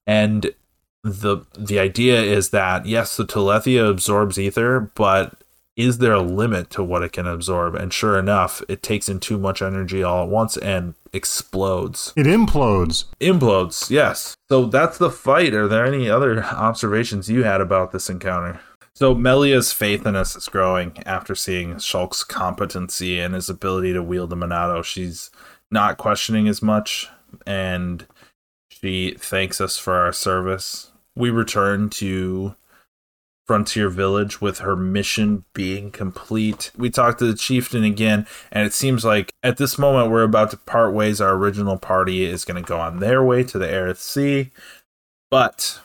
[0.05, 0.51] And
[1.03, 5.36] the the idea is that yes, the Telethia absorbs ether, but
[5.77, 7.75] is there a limit to what it can absorb?
[7.75, 12.13] And sure enough, it takes in too much energy all at once and explodes.
[12.17, 13.05] It implodes.
[13.21, 14.35] Implodes, yes.
[14.49, 15.53] So that's the fight.
[15.53, 18.59] Are there any other observations you had about this encounter?
[18.95, 24.01] So Melia's faith in us is growing after seeing Shulk's competency and his ability to
[24.01, 24.83] wield the Monado.
[24.83, 25.29] She's
[25.69, 27.07] not questioning as much,
[27.45, 28.07] and
[28.69, 30.91] she thanks us for our service.
[31.15, 32.55] We return to
[33.47, 36.71] Frontier Village with her mission being complete.
[36.77, 40.51] We talked to the chieftain again, and it seems like at this moment we're about
[40.51, 41.21] to part ways.
[41.21, 44.51] Our original party is going to go on their way to the Eryth Sea,
[45.31, 45.79] but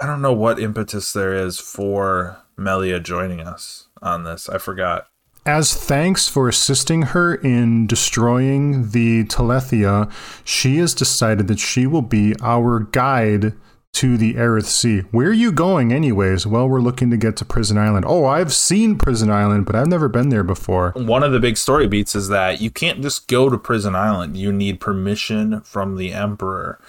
[0.00, 4.48] I don't know what impetus there is for Melia joining us on this.
[4.48, 5.06] I forgot.
[5.46, 10.12] As thanks for assisting her in destroying the Telethia,
[10.44, 13.54] she has decided that she will be our guide
[13.94, 15.00] to the Eryth Sea.
[15.10, 16.46] Where are you going, anyways?
[16.46, 18.04] Well, we're looking to get to Prison Island.
[18.08, 20.92] Oh, I've seen Prison Island, but I've never been there before.
[20.96, 24.36] One of the big story beats is that you can't just go to Prison Island.
[24.36, 26.80] You need permission from the Emperor.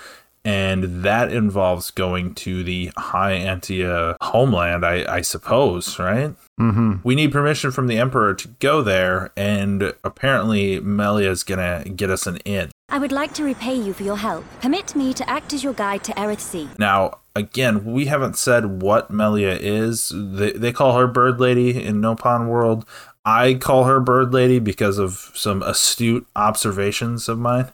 [0.43, 6.33] And that involves going to the High Entia homeland, I, I suppose, right?
[6.59, 6.93] Mm-hmm.
[7.03, 12.09] We need permission from the Emperor to go there, and apparently Melia is gonna get
[12.09, 12.70] us an in.
[12.91, 14.43] I would like to repay you for your help.
[14.59, 16.67] Permit me to act as your guide to Eryth Sea.
[16.77, 20.11] Now, again, we haven't said what Melia is.
[20.13, 22.85] They, they call her Bird Lady in Nopon World.
[23.23, 27.71] I call her Bird Lady because of some astute observations of mine.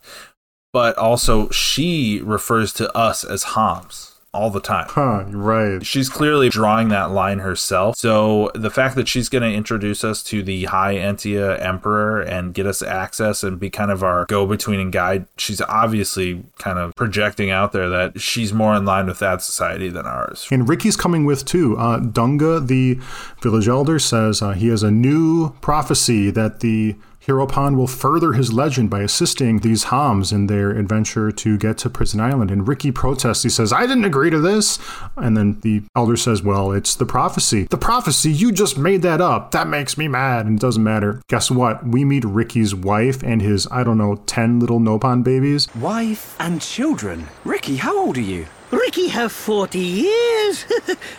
[0.72, 4.86] But also, she refers to us as Homs all the time.
[4.90, 5.86] Huh, right.
[5.86, 7.96] She's clearly drawing that line herself.
[7.98, 12.54] So the fact that she's going to introduce us to the High Entia Emperor and
[12.54, 16.78] get us access and be kind of our go between and guide, she's obviously kind
[16.78, 20.48] of projecting out there that she's more in line with that society than ours.
[20.52, 21.78] And Riki's coming with too.
[21.78, 23.00] Uh, Dunga, the
[23.42, 26.96] village elder, says uh, he has a new prophecy that the
[27.28, 31.90] Heropon will further his legend by assisting these Homs in their adventure to get to
[31.90, 32.50] Prison Island.
[32.50, 33.44] And Riki protests.
[33.44, 34.80] He says, I didn't agree to this.
[35.18, 37.64] And then the elder says, Well, it's the prophecy.
[37.64, 39.52] The prophecy, you just made that up.
[39.52, 40.46] That makes me mad.
[40.46, 41.22] And it doesn't matter.
[41.28, 41.86] Guess what?
[41.86, 45.68] We meet Riki's wife and his, I don't know, 10 little Nopon babies.
[45.76, 47.28] Wife and children.
[47.44, 48.48] Riki, how old are you?
[48.72, 50.66] Riki have 40 years.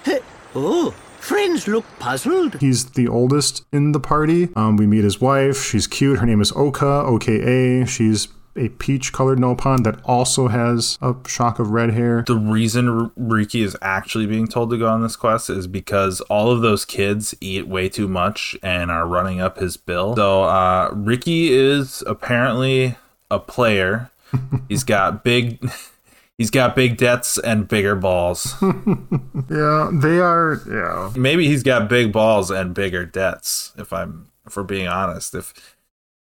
[0.55, 2.61] oh, friends look puzzled.
[2.61, 4.49] He's the oldest in the party.
[4.57, 5.63] Um, we meet his wife.
[5.63, 6.19] She's cute.
[6.19, 7.87] Her name is Oka, OKA.
[7.87, 12.25] She's a peach colored Nopon that also has a shock of red hair.
[12.27, 16.21] The reason R- Riki is actually being told to go on this quest is because
[16.23, 20.17] all of those kids eat way too much and are running up his bill.
[20.17, 22.97] So uh, Riki is apparently
[23.31, 24.11] a player.
[24.69, 25.71] He's got big.
[26.39, 28.55] He's got big debts and bigger balls.
[29.51, 30.61] Yeah, they are.
[30.69, 31.11] Yeah.
[31.17, 33.73] Maybe he's got big balls and bigger debts.
[33.79, 35.55] If I'm, if we're being honest, if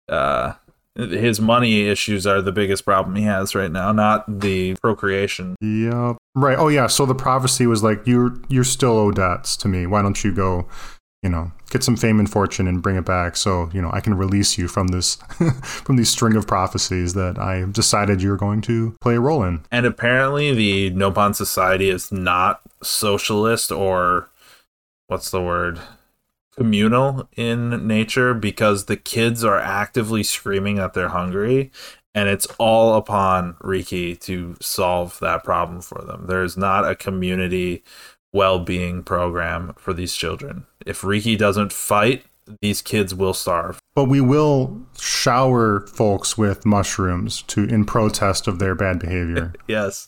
[0.08, 0.54] uh,
[0.96, 5.56] his money issues are the biggest problem he has right now, not the procreation.
[5.60, 6.18] Yep.
[6.34, 6.58] Right.
[6.58, 6.88] Oh yeah.
[6.88, 9.86] So the prophecy was like, you're you're still owed debts to me.
[9.86, 10.68] Why don't you go,
[11.22, 14.00] you know, get some fame and fortune and bring it back, so you know I
[14.00, 15.16] can release you from this
[15.64, 19.62] from these string of prophecies that I decided you're going to play a role in.
[19.72, 24.30] And apparently, the Nopon society is not socialist or
[25.08, 25.80] what's the word?
[26.56, 31.72] Communal in nature because the kids are actively screaming that they're hungry,
[32.14, 36.26] and it's all upon Riki to solve that problem for them.
[36.28, 37.84] There's not a community
[38.34, 40.66] well-being program for these children.
[40.86, 42.24] If Riki doesn't fight,
[42.62, 43.80] these kids will starve.
[43.96, 49.54] But we will shower folks with mushrooms to in protest of their bad behavior.
[49.68, 50.08] yes.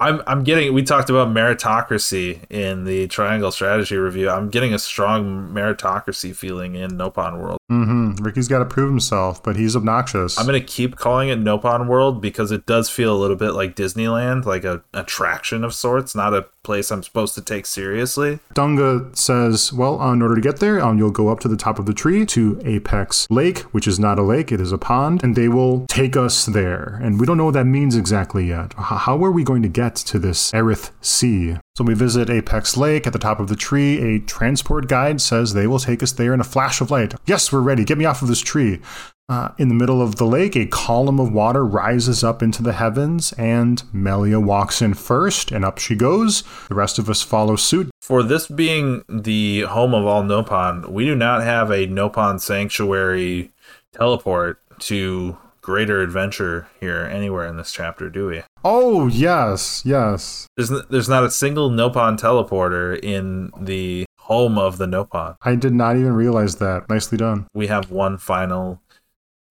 [0.00, 4.28] I'm I'm getting we talked about meritocracy in the Triangle Strategy review.
[4.28, 7.58] I'm getting a strong meritocracy feeling in Nopon World.
[7.68, 10.38] Hmm Riki's got to prove himself, but he's obnoxious.
[10.38, 13.76] I'm gonna keep calling it Nopon World because it does feel a little bit like
[13.76, 18.40] Disneyland, like a attraction of sorts, not a place I'm supposed to take seriously.
[18.54, 21.56] Dunga says, well, uh, in order to get there, um, you'll go up to the
[21.56, 24.78] top of the tree to Apex Lake, which is not a lake, it is a
[24.78, 26.98] pond, and they will take us there.
[27.02, 28.72] And we don't know what that means exactly yet.
[28.74, 31.58] How are we going to get to this Eryth Sea?
[31.76, 34.00] So we visit Apex Lake at the top of the tree.
[34.00, 37.14] A transport guide says they will take us there in a flash of light.
[37.26, 37.84] Yes, we're ready.
[37.84, 38.80] Get me off of this tree.
[39.26, 42.74] Uh, in the middle of the lake, a column of water rises up into the
[42.74, 46.42] heavens, and Melia walks in first, and up she goes.
[46.68, 47.88] The rest of us follow suit.
[48.02, 53.50] For this being the home of all Nopon, we do not have a Nopon sanctuary
[53.94, 58.42] teleport to greater adventure here anywhere in this chapter, do we?
[58.62, 60.46] Oh, yes, yes.
[60.58, 65.36] There's n- there's not a single Nopon teleporter in the home of the Nopon.
[65.42, 66.88] I did not even realize that.
[66.88, 67.46] Nicely done.
[67.52, 68.80] We have one final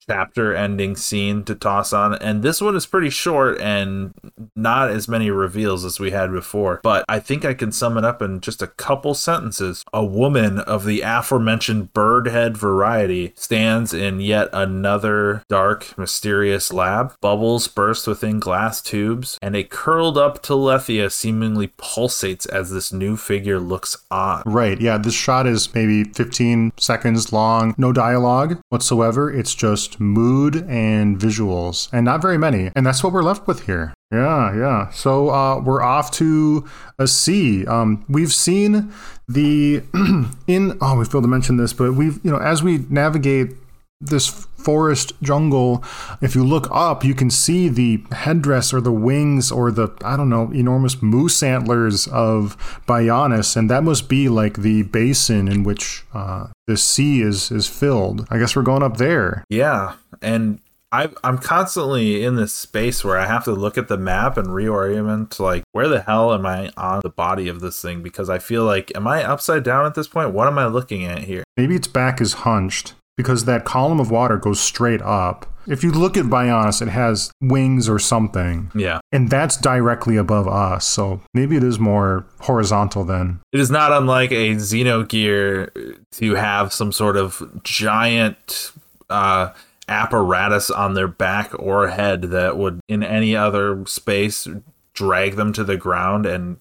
[0.07, 2.15] chapter ending scene to toss on.
[2.15, 4.13] And this one is pretty short and
[4.55, 6.79] not as many reveals as we had before.
[6.83, 9.83] But i think i can sum it up in just a couple sentences.
[9.93, 17.13] A woman of the aforementioned bird head variety stands in yet another dark mysterious lab.
[17.21, 23.15] Bubbles burst within glass tubes and a curled up telethia seemingly pulsates as this new
[23.17, 24.43] figure looks on.
[24.45, 29.31] Right, yeah, this shot is maybe 15 seconds long, no dialogue whatsoever.
[29.31, 32.71] It's just mood and visuals, and not very many.
[32.75, 33.93] And that's what we're left with here.
[34.11, 34.89] Yeah, yeah.
[34.91, 36.67] So uh, we're off to
[36.99, 37.65] a sea.
[37.65, 38.93] Um, we've seen
[39.27, 39.83] the
[40.47, 40.77] in.
[40.81, 43.55] Oh, we failed to mention this, but we've you know as we navigate
[43.99, 45.83] this forest jungle,
[46.21, 50.15] if you look up, you can see the headdress or the wings or the, I
[50.15, 55.63] don't know, enormous moose antlers of Bionis, and that must be like the basin in
[55.63, 58.27] which uh, the sea is, is filled.
[58.29, 59.43] I guess we're going up there.
[59.49, 60.59] Yeah, and
[60.91, 64.49] I, I'm constantly in this space where I have to look at the map and
[64.49, 65.31] reorient.
[65.31, 68.03] to, Like, where the hell am I on the body of this thing?
[68.03, 70.33] Because I feel like, am I upside down at this point?
[70.33, 71.43] What am I looking at here?
[71.57, 75.52] Maybe its back is hunched because that column of water goes straight up.
[75.67, 78.71] If you look at Bionis, it has wings or something.
[78.75, 83.39] Yeah, And that's directly above us, so maybe it is more horizontal then.
[83.51, 88.71] it is not unlike a Xenogear to have some sort of giant
[89.09, 89.51] uh,
[89.87, 94.47] apparatus on their back or head that would, in any other space,
[94.93, 96.57] drag them to the ground and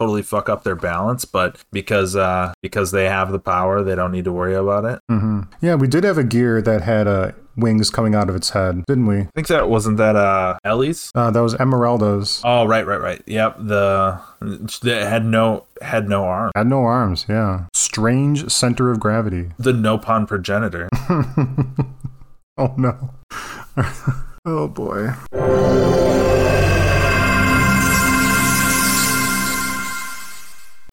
[0.00, 1.24] totally fuck up their balance.
[1.24, 5.00] But because uh, because they have the power, they don't need to worry about it.
[5.08, 8.50] hmm Yeah, we did have a gear that had uh, wings coming out of its
[8.50, 9.20] head, didn't we?
[9.20, 11.10] I think that wasn't that uh Elly's.
[11.14, 12.40] Uh, that was Emeraldo's.
[12.44, 13.22] Oh right, right, right.
[13.26, 13.56] Yep.
[13.60, 14.20] The
[14.82, 16.50] that had no had no arm.
[16.56, 17.66] Had no arms, yeah.
[17.72, 19.50] Strange center of gravity.
[19.58, 20.88] The Nopon progenitor.
[22.56, 23.10] Oh no.
[24.46, 25.10] oh boy.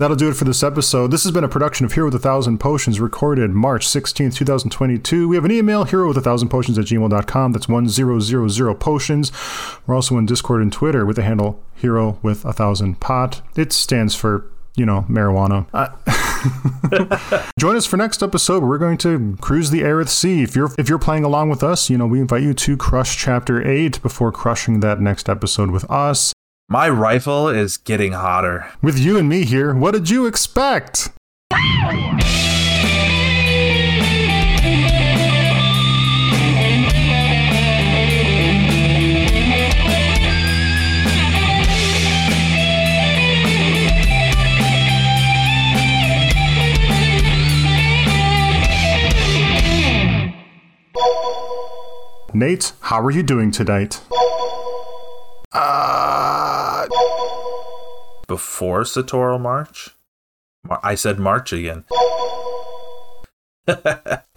[0.01, 1.11] That'll do it for this episode.
[1.11, 5.27] This has been a production of Hero with a Thousand Potions, recorded March 16th, 2022.
[5.27, 7.51] We have an email, hero with a thousand potions at gmail.com.
[7.51, 9.31] That's 1000 potions.
[9.85, 13.43] We're also on Discord and Twitter with the handle Hero with a Thousand Pot.
[13.55, 15.67] It stands for, you know, marijuana.
[15.71, 18.63] Uh, Join us for next episode.
[18.63, 20.41] We're going to cruise the Eryth Sea.
[20.41, 23.15] If you're if you're playing along with us, you know we invite you to crush
[23.17, 26.33] Chapter Eight before crushing that next episode with us.
[26.71, 28.65] My rifle is getting hotter.
[28.81, 31.09] With you and me here, what did you expect?
[52.33, 53.99] Nate, how are you doing tonight?
[55.51, 56.60] Uh
[58.31, 59.89] before Satorl March?
[60.65, 61.83] Mar- I said March again.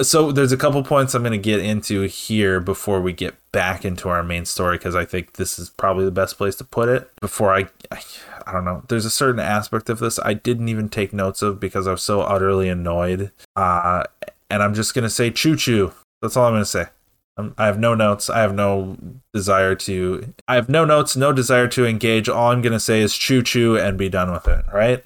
[0.00, 3.84] so there's a couple points I'm going to get into here before we get back
[3.84, 6.88] into our main story because I think this is probably the best place to put
[6.88, 7.08] it.
[7.20, 8.00] Before I, I,
[8.48, 8.82] I don't know.
[8.88, 12.02] There's a certain aspect of this I didn't even take notes of because I was
[12.02, 13.30] so utterly annoyed.
[13.54, 14.02] Uh,
[14.50, 15.92] and I'm just going to say choo choo.
[16.20, 16.86] That's all I'm going to say.
[17.36, 18.30] Um, I have no notes.
[18.30, 18.96] I have no
[19.32, 20.32] desire to.
[20.46, 22.28] I have no notes, no desire to engage.
[22.28, 24.64] All I'm gonna say is choo choo and be done with it.
[24.72, 25.04] Right.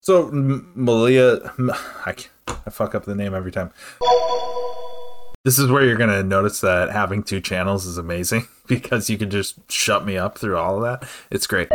[0.00, 1.70] So M- Malia, M-
[2.06, 2.14] I,
[2.48, 3.70] I fuck up the name every time.
[5.44, 9.28] This is where you're gonna notice that having two channels is amazing because you can
[9.28, 11.08] just shut me up through all of that.
[11.30, 11.68] It's great.